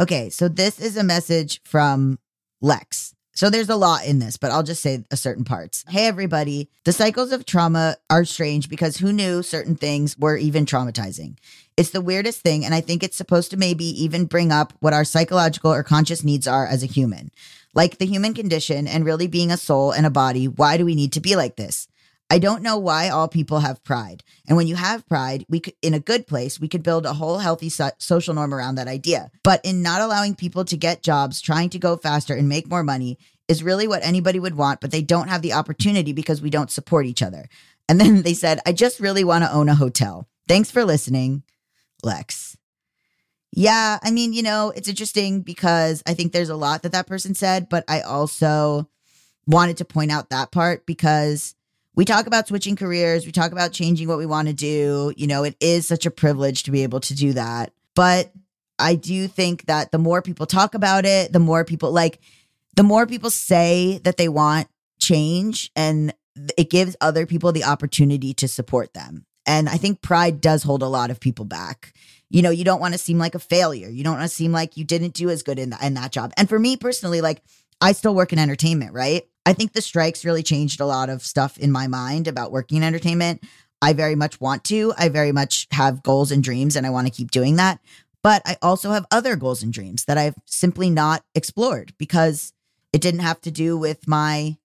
Okay, 0.00 0.30
so 0.30 0.48
this 0.48 0.80
is 0.80 0.96
a 0.96 1.04
message 1.04 1.60
from 1.62 2.18
Lex. 2.62 3.14
So 3.34 3.50
there's 3.50 3.68
a 3.68 3.76
lot 3.76 4.06
in 4.06 4.18
this, 4.18 4.38
but 4.38 4.50
I'll 4.50 4.62
just 4.62 4.80
say 4.80 5.04
a 5.10 5.16
certain 5.16 5.44
parts. 5.44 5.84
Hey, 5.88 6.06
everybody. 6.06 6.70
The 6.86 6.92
cycles 6.94 7.32
of 7.32 7.44
trauma 7.44 7.96
are 8.08 8.24
strange 8.24 8.70
because 8.70 8.96
who 8.96 9.12
knew 9.12 9.42
certain 9.42 9.76
things 9.76 10.16
were 10.16 10.38
even 10.38 10.64
traumatizing? 10.64 11.36
It's 11.76 11.90
the 11.90 12.00
weirdest 12.00 12.40
thing, 12.40 12.64
and 12.64 12.74
I 12.74 12.80
think 12.80 13.02
it's 13.02 13.16
supposed 13.16 13.50
to 13.50 13.58
maybe 13.58 13.84
even 14.02 14.24
bring 14.24 14.52
up 14.52 14.72
what 14.80 14.94
our 14.94 15.04
psychological 15.04 15.70
or 15.70 15.82
conscious 15.82 16.24
needs 16.24 16.48
are 16.48 16.66
as 16.66 16.82
a 16.82 16.86
human. 16.86 17.30
Like 17.74 17.98
the 17.98 18.06
human 18.06 18.32
condition 18.32 18.88
and 18.88 19.04
really 19.04 19.26
being 19.26 19.50
a 19.50 19.58
soul 19.58 19.92
and 19.92 20.06
a 20.06 20.10
body, 20.10 20.48
why 20.48 20.78
do 20.78 20.86
we 20.86 20.94
need 20.94 21.12
to 21.12 21.20
be 21.20 21.36
like 21.36 21.56
this? 21.56 21.88
I 22.32 22.38
don't 22.38 22.62
know 22.62 22.78
why 22.78 23.08
all 23.08 23.26
people 23.26 23.58
have 23.58 23.82
pride. 23.82 24.22
And 24.46 24.56
when 24.56 24.68
you 24.68 24.76
have 24.76 25.06
pride, 25.08 25.44
we 25.48 25.58
could, 25.58 25.74
in 25.82 25.94
a 25.94 26.00
good 26.00 26.28
place, 26.28 26.60
we 26.60 26.68
could 26.68 26.84
build 26.84 27.04
a 27.04 27.14
whole 27.14 27.38
healthy 27.38 27.68
so- 27.68 27.90
social 27.98 28.34
norm 28.34 28.54
around 28.54 28.76
that 28.76 28.86
idea. 28.86 29.32
But 29.42 29.60
in 29.64 29.82
not 29.82 30.00
allowing 30.00 30.36
people 30.36 30.64
to 30.66 30.76
get 30.76 31.02
jobs, 31.02 31.40
trying 31.40 31.70
to 31.70 31.78
go 31.78 31.96
faster 31.96 32.34
and 32.34 32.48
make 32.48 32.70
more 32.70 32.84
money 32.84 33.18
is 33.48 33.64
really 33.64 33.88
what 33.88 34.04
anybody 34.04 34.38
would 34.38 34.54
want, 34.54 34.80
but 34.80 34.92
they 34.92 35.02
don't 35.02 35.26
have 35.28 35.42
the 35.42 35.54
opportunity 35.54 36.12
because 36.12 36.40
we 36.40 36.50
don't 36.50 36.70
support 36.70 37.04
each 37.04 37.20
other. 37.20 37.48
And 37.88 38.00
then 38.00 38.22
they 38.22 38.34
said, 38.34 38.60
I 38.64 38.72
just 38.72 39.00
really 39.00 39.24
want 39.24 39.42
to 39.42 39.52
own 39.52 39.68
a 39.68 39.74
hotel. 39.74 40.28
Thanks 40.46 40.70
for 40.70 40.84
listening, 40.84 41.42
Lex. 42.04 42.56
Yeah, 43.52 43.98
I 44.00 44.12
mean, 44.12 44.32
you 44.32 44.44
know, 44.44 44.72
it's 44.76 44.88
interesting 44.88 45.42
because 45.42 46.04
I 46.06 46.14
think 46.14 46.32
there's 46.32 46.50
a 46.50 46.56
lot 46.56 46.82
that 46.82 46.92
that 46.92 47.08
person 47.08 47.34
said, 47.34 47.68
but 47.68 47.82
I 47.88 48.02
also 48.02 48.88
wanted 49.46 49.78
to 49.78 49.84
point 49.84 50.12
out 50.12 50.30
that 50.30 50.52
part 50.52 50.86
because 50.86 51.56
we 51.94 52.04
talk 52.04 52.26
about 52.26 52.48
switching 52.48 52.76
careers, 52.76 53.26
we 53.26 53.32
talk 53.32 53.52
about 53.52 53.72
changing 53.72 54.08
what 54.08 54.18
we 54.18 54.26
want 54.26 54.48
to 54.48 54.54
do. 54.54 55.12
You 55.16 55.26
know, 55.26 55.44
it 55.44 55.56
is 55.60 55.86
such 55.86 56.06
a 56.06 56.10
privilege 56.10 56.62
to 56.64 56.70
be 56.70 56.82
able 56.82 57.00
to 57.00 57.14
do 57.14 57.32
that. 57.32 57.72
But 57.94 58.32
I 58.78 58.94
do 58.94 59.28
think 59.28 59.66
that 59.66 59.92
the 59.92 59.98
more 59.98 60.22
people 60.22 60.46
talk 60.46 60.74
about 60.74 61.04
it, 61.04 61.32
the 61.32 61.38
more 61.38 61.64
people 61.64 61.92
like, 61.92 62.20
the 62.76 62.82
more 62.82 63.06
people 63.06 63.30
say 63.30 64.00
that 64.04 64.16
they 64.16 64.28
want 64.28 64.68
change 64.98 65.70
and 65.74 66.14
it 66.56 66.70
gives 66.70 66.96
other 67.00 67.26
people 67.26 67.52
the 67.52 67.64
opportunity 67.64 68.32
to 68.34 68.48
support 68.48 68.94
them. 68.94 69.26
And 69.46 69.68
I 69.68 69.76
think 69.76 70.00
pride 70.00 70.40
does 70.40 70.62
hold 70.62 70.82
a 70.82 70.88
lot 70.88 71.10
of 71.10 71.20
people 71.20 71.44
back. 71.44 71.92
You 72.30 72.42
know, 72.42 72.50
you 72.50 72.64
don't 72.64 72.80
want 72.80 72.94
to 72.94 72.98
seem 72.98 73.18
like 73.18 73.34
a 73.34 73.40
failure. 73.40 73.88
You 73.88 74.04
don't 74.04 74.18
want 74.18 74.30
to 74.30 74.34
seem 74.34 74.52
like 74.52 74.76
you 74.76 74.84
didn't 74.84 75.14
do 75.14 75.30
as 75.30 75.42
good 75.42 75.58
in, 75.58 75.74
in 75.82 75.94
that 75.94 76.12
job. 76.12 76.32
And 76.36 76.48
for 76.48 76.58
me 76.58 76.76
personally, 76.76 77.20
like 77.20 77.42
I 77.80 77.92
still 77.92 78.14
work 78.14 78.32
in 78.32 78.38
entertainment, 78.38 78.92
right? 78.92 79.26
I 79.46 79.52
think 79.52 79.72
the 79.72 79.82
strikes 79.82 80.24
really 80.24 80.42
changed 80.42 80.80
a 80.80 80.86
lot 80.86 81.08
of 81.08 81.22
stuff 81.22 81.58
in 81.58 81.72
my 81.72 81.86
mind 81.86 82.28
about 82.28 82.52
working 82.52 82.78
in 82.78 82.82
entertainment. 82.84 83.42
I 83.82 83.94
very 83.94 84.14
much 84.14 84.40
want 84.40 84.64
to. 84.64 84.92
I 84.98 85.08
very 85.08 85.32
much 85.32 85.66
have 85.70 86.02
goals 86.02 86.30
and 86.30 86.44
dreams, 86.44 86.76
and 86.76 86.86
I 86.86 86.90
want 86.90 87.06
to 87.06 87.12
keep 87.12 87.30
doing 87.30 87.56
that. 87.56 87.80
But 88.22 88.42
I 88.44 88.56
also 88.60 88.90
have 88.90 89.06
other 89.10 89.34
goals 89.36 89.62
and 89.62 89.72
dreams 89.72 90.04
that 90.04 90.18
I've 90.18 90.34
simply 90.44 90.90
not 90.90 91.24
explored 91.34 91.94
because 91.96 92.52
it 92.92 93.00
didn't 93.00 93.20
have 93.20 93.40
to 93.42 93.50
do 93.50 93.78
with 93.78 94.06
my, 94.06 94.58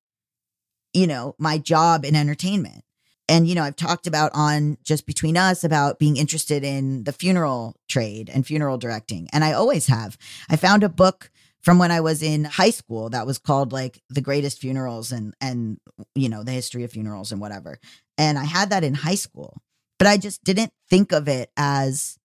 you 0.93 1.08
know, 1.08 1.36
my 1.38 1.58
job 1.58 2.04
in 2.04 2.15
entertainment. 2.15 2.84
And, 3.30 3.47
you 3.47 3.56
know, 3.56 3.63
I've 3.63 3.75
talked 3.78 4.08
about 4.08 4.32
on 4.34 4.78
just 4.84 5.06
between 5.06 5.38
us 5.38 5.63
about 5.63 5.97
being 5.99 6.17
interested 6.17 6.63
in 6.63 7.06
the 7.06 7.13
funeral 7.13 7.75
trade 7.88 8.30
and 8.32 8.45
funeral 8.45 8.78
directing. 8.78 9.30
And 9.32 9.43
I 9.43 9.54
always 9.54 9.88
have. 9.88 10.17
I 10.49 10.58
found 10.58 10.84
a 10.84 10.89
book 10.89 11.32
from 11.65 11.80
when 11.80 11.91
I 11.91 11.99
was 11.99 12.21
in 12.21 12.43
high 12.43 12.69
school 12.69 13.10
that 13.10 13.25
was 13.25 13.39
called 13.39 13.73
like 13.73 13.99
the 14.08 14.21
greatest 14.21 14.62
funerals 14.62 15.12
and 15.12 15.34
and 15.41 15.80
you 16.13 16.30
know 16.30 16.43
the 16.43 16.51
history 16.51 16.84
of 16.84 16.91
funerals 16.91 17.32
and 17.32 17.41
whatever. 17.41 17.80
And 18.19 18.38
I 18.38 18.45
had 18.45 18.69
that 18.69 18.84
in 18.84 18.93
high 18.93 19.15
school, 19.15 19.58
but 19.97 20.08
I 20.08 20.17
just 20.17 20.43
didn't 20.43 20.71
think 20.89 21.12
of 21.12 21.28
it 21.28 21.49
as 21.58 22.17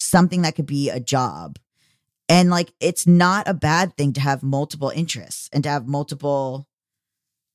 something 0.00 0.42
that 0.42 0.56
could 0.56 0.66
be 0.66 0.90
a 0.90 0.98
job. 0.98 1.58
And 2.28 2.50
like 2.50 2.74
it's 2.80 3.06
not 3.06 3.46
a 3.46 3.54
bad 3.54 3.96
thing 3.96 4.12
to 4.14 4.20
have 4.20 4.42
multiple 4.42 4.90
interests 4.90 5.48
and 5.52 5.62
to 5.62 5.70
have 5.70 5.86
multiple 5.86 6.66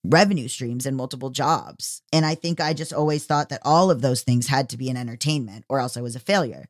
revenue 0.05 0.47
streams 0.47 0.85
and 0.85 0.95
multiple 0.95 1.31
jobs. 1.31 2.01
And 2.13 2.25
I 2.25 2.35
think 2.35 2.61
I 2.61 2.73
just 2.73 2.93
always 2.93 3.25
thought 3.25 3.49
that 3.49 3.61
all 3.65 3.91
of 3.91 4.01
those 4.01 4.21
things 4.21 4.47
had 4.47 4.69
to 4.69 4.77
be 4.77 4.89
an 4.89 4.95
entertainment 4.95 5.65
or 5.67 5.81
else 5.81 5.97
I 5.97 6.01
was 6.01 6.15
a 6.15 6.21
failure. 6.21 6.69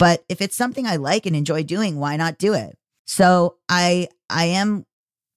But 0.00 0.24
if 0.28 0.40
it's 0.40 0.56
something 0.56 0.84
I 0.84 0.96
like 0.96 1.26
and 1.26 1.36
enjoy 1.36 1.62
doing, 1.62 2.00
why 2.00 2.16
not 2.16 2.38
do 2.38 2.54
it? 2.54 2.76
So 3.04 3.56
I 3.68 4.08
I 4.30 4.46
am 4.46 4.86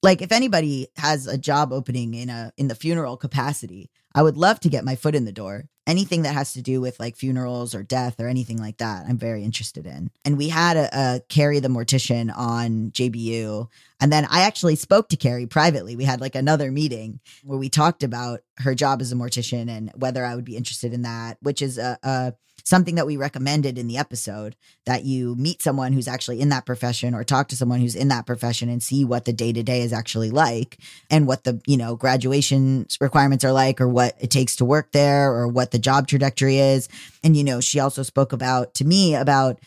like 0.03 0.21
if 0.21 0.31
anybody 0.31 0.87
has 0.97 1.27
a 1.27 1.37
job 1.37 1.71
opening 1.73 2.13
in 2.13 2.29
a 2.29 2.51
in 2.57 2.67
the 2.67 2.75
funeral 2.75 3.17
capacity, 3.17 3.89
I 4.13 4.23
would 4.23 4.37
love 4.37 4.59
to 4.61 4.69
get 4.69 4.85
my 4.85 4.95
foot 4.95 5.15
in 5.15 5.25
the 5.25 5.31
door. 5.31 5.65
Anything 5.85 6.23
that 6.23 6.33
has 6.33 6.53
to 6.53 6.61
do 6.61 6.81
with 6.81 6.99
like 6.99 7.15
funerals 7.15 7.73
or 7.73 7.81
death 7.81 8.19
or 8.19 8.27
anything 8.27 8.57
like 8.57 8.77
that, 8.77 9.05
I'm 9.07 9.17
very 9.17 9.43
interested 9.43 9.85
in. 9.85 10.11
And 10.25 10.37
we 10.37 10.49
had 10.49 10.75
a, 10.75 10.89
a 10.91 11.21
Carrie 11.29 11.59
the 11.59 11.69
mortician 11.69 12.35
on 12.35 12.91
JBU, 12.91 13.69
and 13.99 14.11
then 14.11 14.25
I 14.29 14.41
actually 14.41 14.75
spoke 14.75 15.09
to 15.09 15.17
Carrie 15.17 15.47
privately. 15.47 15.95
We 15.95 16.03
had 16.03 16.21
like 16.21 16.35
another 16.35 16.71
meeting 16.71 17.19
where 17.43 17.57
we 17.57 17.69
talked 17.69 18.03
about 18.03 18.41
her 18.57 18.75
job 18.75 19.01
as 19.01 19.11
a 19.11 19.15
mortician 19.15 19.69
and 19.69 19.91
whether 19.95 20.23
I 20.23 20.35
would 20.35 20.45
be 20.45 20.57
interested 20.57 20.93
in 20.93 21.01
that, 21.01 21.37
which 21.41 21.61
is 21.61 21.77
a, 21.77 21.97
a 22.03 22.33
something 22.63 22.95
that 22.95 23.07
we 23.07 23.17
recommended 23.17 23.77
in 23.77 23.87
the 23.87 23.97
episode 23.97 24.55
that 24.85 25.05
you 25.05 25.35
meet 25.35 25.61
someone 25.61 25.93
who's 25.93 26.07
actually 26.07 26.41
in 26.41 26.49
that 26.49 26.65
profession 26.65 27.13
or 27.13 27.23
talk 27.23 27.47
to 27.47 27.55
someone 27.55 27.79
who's 27.79 27.95
in 27.95 28.09
that 28.09 28.25
profession 28.25 28.67
and 28.67 28.83
see 28.83 29.05
what 29.05 29.25
the 29.25 29.33
day 29.33 29.53
to 29.53 29.63
day 29.63 29.81
is 29.81 29.93
actually 29.93 30.31
like 30.31 30.77
and 31.09 31.27
what 31.27 31.43
the, 31.43 31.61
you 31.65 31.77
know, 31.77 31.95
graduation 31.95 32.85
requirements 32.99 33.45
are 33.45 33.53
like 33.53 33.79
or 33.79 33.87
what 33.87 34.15
it 34.19 34.29
takes 34.29 34.57
to 34.57 34.65
work 34.65 34.91
there 34.91 35.31
or 35.31 35.47
what 35.47 35.71
the 35.71 35.79
job 35.79 36.07
trajectory 36.07 36.57
is. 36.57 36.89
And, 37.23 37.37
you 37.37 37.43
know, 37.43 37.61
she 37.61 37.79
also 37.79 38.03
spoke 38.03 38.33
about 38.33 38.73
to 38.75 38.85
me 38.85 39.15
about 39.15 39.59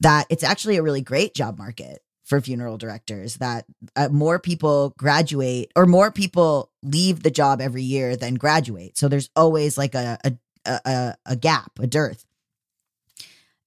that 0.00 0.26
it's 0.28 0.42
actually 0.42 0.76
a 0.76 0.82
really 0.82 1.00
great 1.00 1.34
job 1.34 1.58
market 1.58 2.02
for 2.32 2.40
funeral 2.40 2.78
directors 2.78 3.34
that 3.36 3.66
uh, 3.94 4.08
more 4.08 4.38
people 4.38 4.94
graduate 4.96 5.70
or 5.76 5.84
more 5.84 6.10
people 6.10 6.70
leave 6.82 7.22
the 7.22 7.30
job 7.30 7.60
every 7.60 7.82
year 7.82 8.16
than 8.16 8.36
graduate. 8.36 8.96
So 8.96 9.06
there's 9.06 9.28
always 9.36 9.76
like 9.76 9.94
a 9.94 10.18
a, 10.24 10.32
a, 10.64 11.14
a 11.26 11.36
gap 11.36 11.72
a 11.78 11.86
dearth. 11.86 12.24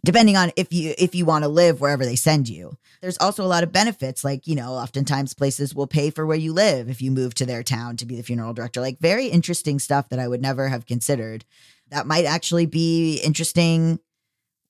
Depending 0.04 0.36
on 0.36 0.52
if 0.56 0.74
you 0.74 0.96
if 0.98 1.14
you 1.14 1.26
want 1.26 1.44
to 1.44 1.48
live 1.48 1.80
wherever 1.80 2.06
they 2.06 2.16
send 2.16 2.50
you. 2.50 2.76
There's 3.02 3.20
also 3.20 3.44
a 3.44 3.54
lot 3.54 3.62
of 3.62 3.72
benefits 3.72 4.24
like 4.24 4.48
you 4.48 4.56
know 4.56 4.72
oftentimes 4.72 5.36
places 5.36 5.76
will 5.76 5.86
pay 5.86 6.10
for 6.10 6.26
where 6.26 6.36
you 6.36 6.52
live 6.52 6.90
if 6.90 7.04
you 7.04 7.12
move 7.12 7.36
to 7.36 7.46
their 7.46 7.62
town 7.62 7.98
to 7.98 8.08
be 8.08 8.16
the 8.16 8.24
funeral 8.24 8.56
director. 8.56 8.82
Like 8.82 8.98
very 8.98 9.28
interesting 9.28 9.78
stuff 9.78 10.10
that 10.10 10.18
i 10.18 10.28
would 10.28 10.42
never 10.42 10.70
have 10.70 10.88
considered. 10.88 11.46
That 11.90 12.08
might 12.08 12.26
actually 12.26 12.66
be 12.66 13.22
interesting 13.24 14.00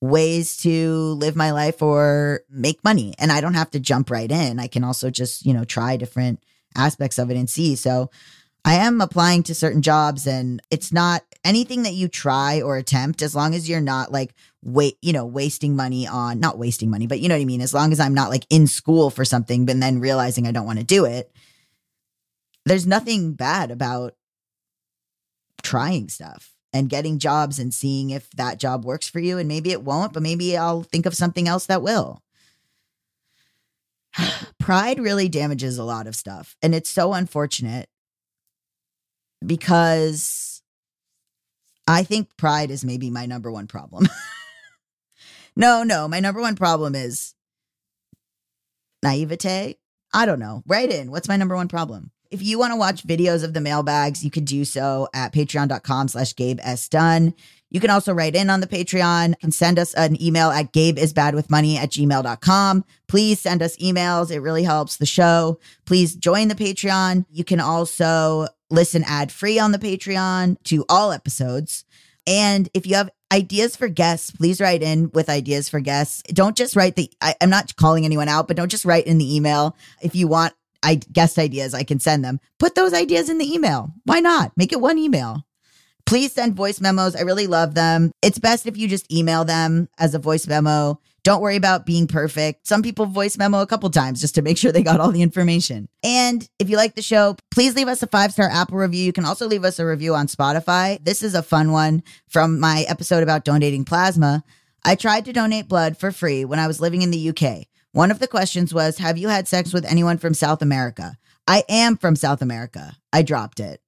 ways 0.01 0.57
to 0.57 1.13
live 1.15 1.35
my 1.35 1.51
life 1.51 1.81
or 1.81 2.41
make 2.49 2.83
money. 2.83 3.13
And 3.17 3.31
i 3.31 3.41
don't 3.41 3.53
have 3.53 3.71
to 3.71 3.79
jump 3.79 4.09
right 4.09 4.31
in. 4.31 4.59
I 4.59 4.67
can 4.67 4.83
also 4.83 5.09
just 5.09 5.45
you 5.45 5.53
know 5.53 5.63
try 5.63 5.97
different 5.97 6.43
aspects 6.75 7.17
of 7.17 7.31
it 7.31 7.37
and 7.37 7.49
see. 7.49 7.75
So 7.75 8.09
I 8.63 8.75
am 8.75 8.99
applying 8.99 9.43
to 9.43 9.55
certain 9.55 9.81
jobs 9.81 10.25
and 10.25 10.61
it's 10.71 10.91
not 10.91 11.23
anything 11.43 11.83
that 11.83 11.93
you 11.93 12.07
try 12.07 12.61
or 12.61 12.77
attempt 12.77 13.21
as 13.21 13.35
long 13.35 13.53
as 13.53 13.69
you're 13.69 13.79
not 13.79 14.11
like 14.11 14.33
wait, 14.63 14.97
you 15.03 15.13
know, 15.13 15.25
wasting 15.25 15.75
money 15.75 16.07
on 16.07 16.39
not 16.39 16.57
wasting 16.57 16.89
money, 16.89 17.05
but 17.05 17.19
you 17.19 17.29
know 17.29 17.35
what 17.35 17.41
I 17.41 17.45
mean, 17.45 17.61
as 17.61 17.73
long 17.73 17.91
as 17.91 17.99
I'm 17.99 18.15
not 18.15 18.31
like 18.31 18.47
in 18.49 18.67
school 18.67 19.11
for 19.11 19.23
something 19.23 19.65
but 19.65 19.79
then 19.79 19.99
realizing 19.99 20.47
I 20.47 20.51
don't 20.51 20.65
want 20.65 20.79
to 20.79 20.85
do 20.85 21.05
it. 21.05 21.31
There's 22.65 22.87
nothing 22.87 23.33
bad 23.33 23.69
about 23.69 24.15
trying 25.61 26.09
stuff 26.09 26.54
and 26.75 26.89
getting 26.89 27.19
jobs 27.19 27.57
and 27.57 27.73
seeing 27.73 28.09
if 28.09 28.29
that 28.31 28.59
job 28.59 28.83
works 28.83 29.07
for 29.07 29.21
you 29.21 29.37
and 29.37 29.47
maybe 29.47 29.71
it 29.71 29.81
won't, 29.81 30.11
but 30.11 30.21
maybe 30.21 30.57
I'll 30.57 30.83
think 30.83 31.05
of 31.05 31.15
something 31.15 31.47
else 31.47 31.67
that 31.67 31.81
will. 31.81 32.21
Pride 34.59 34.99
really 34.99 35.29
damages 35.29 35.77
a 35.77 35.85
lot 35.85 36.05
of 36.05 36.17
stuff 36.17 36.57
and 36.61 36.75
it's 36.75 36.89
so 36.89 37.13
unfortunate 37.13 37.87
because 39.45 40.61
I 41.87 42.03
think 42.03 42.35
pride 42.35 42.71
is 42.71 42.83
maybe 42.83 43.09
my 43.09 43.25
number 43.25 43.49
one 43.49 43.67
problem. 43.67 44.09
no, 45.55 45.83
no, 45.83 46.09
my 46.09 46.19
number 46.19 46.41
one 46.41 46.55
problem 46.55 46.93
is 46.93 47.35
naivete. 49.01 49.77
I 50.13 50.25
don't 50.25 50.39
know. 50.39 50.61
Write 50.67 50.91
in. 50.91 51.09
What's 51.09 51.29
my 51.29 51.37
number 51.37 51.55
one 51.55 51.69
problem? 51.69 52.11
If 52.35 52.43
you 52.43 52.59
want 52.59 52.73
to 52.73 52.77
watch 52.77 53.07
videos 53.07 53.45
of 53.45 53.53
the 53.53 53.61
mailbags, 53.61 54.21
you 54.21 54.29
could 54.29 54.43
do 54.43 54.65
so 54.65 55.07
at 55.13 55.31
patreon.com 55.31 56.09
slash 56.09 56.35
Gabe 56.35 56.59
S. 56.61 56.89
Dunn. 56.89 57.33
You 57.69 57.79
can 57.79 57.89
also 57.89 58.13
write 58.13 58.35
in 58.35 58.49
on 58.49 58.59
the 58.59 58.67
Patreon 58.67 59.35
and 59.41 59.53
send 59.53 59.79
us 59.79 59.93
an 59.93 60.21
email 60.21 60.49
at 60.49 60.73
gabeisbadwithmoney 60.73 61.77
at 61.77 61.91
gmail.com. 61.91 62.83
Please 63.07 63.39
send 63.39 63.61
us 63.61 63.77
emails. 63.77 64.31
It 64.31 64.41
really 64.41 64.63
helps 64.63 64.97
the 64.97 65.05
show. 65.05 65.61
Please 65.85 66.13
join 66.13 66.49
the 66.49 66.55
Patreon. 66.55 67.25
You 67.29 67.45
can 67.45 67.61
also 67.61 68.47
listen 68.69 69.05
ad 69.07 69.31
free 69.31 69.57
on 69.57 69.71
the 69.71 69.79
Patreon 69.79 70.61
to 70.65 70.83
all 70.89 71.13
episodes. 71.13 71.85
And 72.27 72.67
if 72.73 72.85
you 72.85 72.95
have 72.95 73.11
ideas 73.31 73.77
for 73.77 73.87
guests, 73.87 74.31
please 74.31 74.59
write 74.59 74.83
in 74.83 75.09
with 75.13 75.29
ideas 75.29 75.69
for 75.69 75.79
guests. 75.79 76.21
Don't 76.33 76.57
just 76.57 76.75
write 76.75 76.97
the, 76.97 77.09
I, 77.21 77.35
am 77.39 77.49
not 77.49 77.77
calling 77.77 78.03
anyone 78.03 78.27
out, 78.27 78.49
but 78.49 78.57
don't 78.57 78.71
just 78.71 78.83
write 78.83 79.07
in 79.07 79.19
the 79.19 79.35
email. 79.35 79.77
If 80.01 80.15
you 80.15 80.27
want 80.27 80.53
I, 80.85 80.95
guest 80.95 81.39
ideas, 81.39 81.73
I 81.73 81.83
can 81.83 81.99
send 81.99 82.23
them. 82.23 82.39
Put 82.59 82.75
those 82.75 82.93
ideas 82.93 83.27
in 83.27 83.39
the 83.39 83.51
email. 83.51 83.91
Why 84.03 84.19
not? 84.19 84.51
Make 84.55 84.71
it 84.71 84.79
one 84.79 84.99
email. 84.99 85.45
Please 86.05 86.31
send 86.31 86.55
voice 86.55 86.79
memos. 86.79 87.15
I 87.15 87.21
really 87.21 87.47
love 87.47 87.73
them. 87.73 88.11
It's 88.21 88.37
best 88.37 88.67
if 88.67 88.77
you 88.77 88.87
just 88.87 89.11
email 89.11 89.43
them 89.43 89.89
as 89.97 90.13
a 90.13 90.19
voice 90.19 90.45
memo. 90.45 90.99
Don't 91.23 91.41
worry 91.41 91.55
about 91.55 91.87
being 91.87 92.05
perfect. 92.05 92.67
Some 92.67 92.83
people 92.83 93.07
voice 93.07 93.35
memo 93.35 93.61
a 93.61 93.65
couple 93.65 93.89
times 93.89 94.21
just 94.21 94.35
to 94.35 94.43
make 94.43 94.59
sure 94.59 94.71
they 94.71 94.83
got 94.83 94.99
all 94.99 95.11
the 95.11 95.23
information. 95.23 95.89
And 96.03 96.47
if 96.59 96.69
you 96.69 96.77
like 96.77 96.93
the 96.93 97.01
show, 97.01 97.35
please 97.49 97.75
leave 97.75 97.87
us 97.87 98.03
a 98.03 98.07
five 98.07 98.31
star 98.31 98.47
Apple 98.47 98.77
review. 98.77 99.03
You 99.03 99.11
can 99.11 99.25
also 99.25 99.47
leave 99.47 99.65
us 99.65 99.79
a 99.79 99.85
review 99.87 100.13
on 100.13 100.27
Spotify. 100.27 101.03
This 101.03 101.23
is 101.23 101.33
a 101.33 101.41
fun 101.41 101.71
one 101.71 102.03
from 102.29 102.59
my 102.59 102.85
episode 102.87 103.23
about 103.23 103.43
donating 103.43 103.85
plasma. 103.85 104.43
I 104.83 104.93
tried 104.93 105.25
to 105.25 105.33
donate 105.33 105.67
blood 105.67 105.97
for 105.97 106.11
free 106.11 106.45
when 106.45 106.59
I 106.59 106.67
was 106.67 106.79
living 106.79 107.01
in 107.01 107.09
the 107.09 107.29
UK. 107.29 107.65
One 107.95 108.11
of 108.11 108.19
the 108.19 108.27
questions 108.27 108.73
was 108.73 108.97
Have 108.97 109.17
you 109.17 109.29
had 109.29 109.47
sex 109.47 109.71
with 109.71 109.85
anyone 109.85 110.17
from 110.17 110.33
South 110.33 110.61
America? 110.61 111.17
I 111.47 111.63
am 111.69 111.95
from 111.95 112.17
South 112.17 112.41
America. 112.41 112.97
I 113.13 113.21
dropped 113.21 113.61
it. 113.61 113.79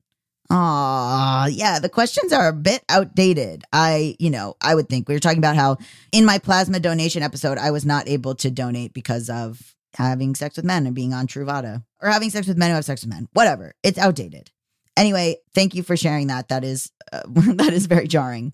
Aw, 0.50 1.48
yeah, 1.48 1.80
the 1.80 1.90
questions 1.90 2.32
are 2.32 2.48
a 2.48 2.54
bit 2.54 2.86
outdated. 2.88 3.66
I, 3.74 4.16
you 4.18 4.30
know, 4.30 4.56
I 4.62 4.76
would 4.76 4.88
think 4.88 5.10
we 5.10 5.14
were 5.14 5.20
talking 5.20 5.40
about 5.40 5.58
how 5.58 5.76
in 6.14 6.24
my 6.24 6.38
plasma 6.38 6.80
donation 6.80 7.22
episode, 7.22 7.58
I 7.58 7.72
was 7.72 7.86
not 7.86 8.08
able 8.08 8.34
to 8.36 8.50
donate 8.50 8.94
because 8.94 9.30
of 9.30 9.76
having 9.96 10.36
sex 10.36 10.56
with 10.56 10.64
men 10.64 10.88
and 10.88 10.96
being 10.96 11.14
on 11.14 11.28
Truvada 11.28 11.84
or 12.02 12.10
having 12.10 12.30
sex 12.30 12.48
with 12.48 12.58
men 12.58 12.70
who 12.70 12.76
have 12.76 12.86
sex 12.86 13.02
with 13.02 13.10
men. 13.10 13.28
Whatever. 13.34 13.76
It's 13.84 13.98
outdated. 13.98 14.52
Anyway, 14.96 15.36
thank 15.54 15.76
you 15.76 15.84
for 15.84 15.98
sharing 15.98 16.28
that. 16.28 16.48
That 16.48 16.64
is, 16.64 16.94
uh, 17.12 17.24
that 17.28 17.74
is 17.74 17.88
very 17.88 18.08
jarring. 18.08 18.54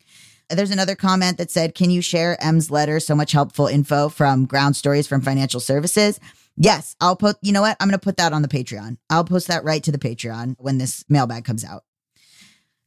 There's 0.53 0.71
another 0.71 0.95
comment 0.95 1.37
that 1.37 1.51
said, 1.51 1.75
Can 1.75 1.89
you 1.89 2.01
share 2.01 2.41
M's 2.43 2.71
letter? 2.71 2.99
So 2.99 3.15
much 3.15 3.31
helpful 3.31 3.67
info 3.67 4.09
from 4.09 4.45
ground 4.45 4.75
stories 4.75 5.07
from 5.07 5.21
financial 5.21 5.59
services. 5.59 6.19
Yes, 6.55 6.95
I'll 7.01 7.15
put, 7.15 7.37
you 7.41 7.51
know 7.51 7.61
what? 7.61 7.77
I'm 7.79 7.87
going 7.87 7.99
to 7.99 8.03
put 8.03 8.17
that 8.17 8.33
on 8.33 8.41
the 8.41 8.47
Patreon. 8.47 8.97
I'll 9.09 9.23
post 9.23 9.47
that 9.47 9.63
right 9.63 9.83
to 9.83 9.91
the 9.91 9.97
Patreon 9.97 10.55
when 10.59 10.77
this 10.77 11.03
mailbag 11.09 11.45
comes 11.45 11.63
out. 11.63 11.83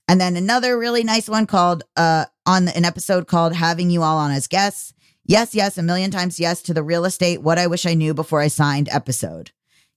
And 0.09 0.21
then 0.21 0.37
another 0.37 0.79
really 0.79 1.03
nice 1.03 1.29
one 1.29 1.47
called, 1.47 1.83
uh, 1.97 2.27
on 2.47 2.69
an 2.69 2.85
episode 2.85 3.27
called 3.27 3.55
Having 3.55 3.91
You 3.91 4.03
All 4.03 4.19
On 4.19 4.31
as 4.31 4.47
Guests. 4.47 4.95
Yes, 5.25 5.53
yes, 5.53 5.77
a 5.79 5.83
million 5.83 6.13
times 6.13 6.39
yes 6.39 6.63
to 6.63 6.75
the 6.75 6.85
real 6.85 7.05
estate, 7.05 7.43
what 7.43 7.59
I 7.59 7.67
wish 7.67 7.87
I 7.87 7.95
knew 7.95 8.15
before 8.15 8.41
I 8.41 8.47
signed 8.47 8.89
episode. 8.93 9.51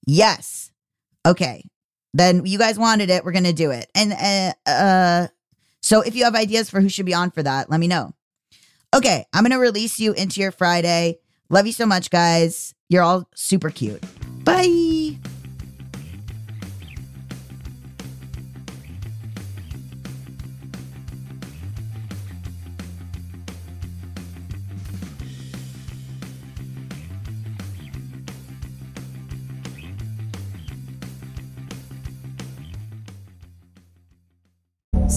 Yes. 0.08 0.72
Okay. 1.28 1.64
Then 2.16 2.48
you 2.48 2.58
guys 2.58 2.80
wanted 2.80 3.12
it. 3.12 3.24
We're 3.24 3.34
going 3.34 3.44
to 3.44 3.54
do 3.54 3.70
it. 3.70 3.88
And, 3.94 4.14
uh, 4.14 4.70
uh, 4.70 5.28
so 5.90 6.02
if 6.02 6.16
you 6.16 6.24
have 6.26 6.36
ideas 6.36 6.70
for 6.70 6.82
who 6.82 6.88
should 6.88 7.08
be 7.08 7.16
on 7.16 7.32
for 7.32 7.42
that, 7.42 7.72
let 7.72 7.80
me 7.80 7.88
know. 7.88 8.14
Okay. 8.94 9.26
I'm 9.34 9.42
going 9.42 9.54
to 9.54 9.58
release 9.58 10.00
you 10.00 10.14
into 10.14 10.40
your 10.40 10.52
Friday. 10.52 11.18
Love 11.50 11.66
you 11.66 11.74
so 11.74 11.88
much, 11.88 12.12
guys. 12.12 12.76
You're 12.90 13.02
all 13.02 13.28
super 13.34 13.72
cute. 13.72 14.04
Bye. 14.44 14.99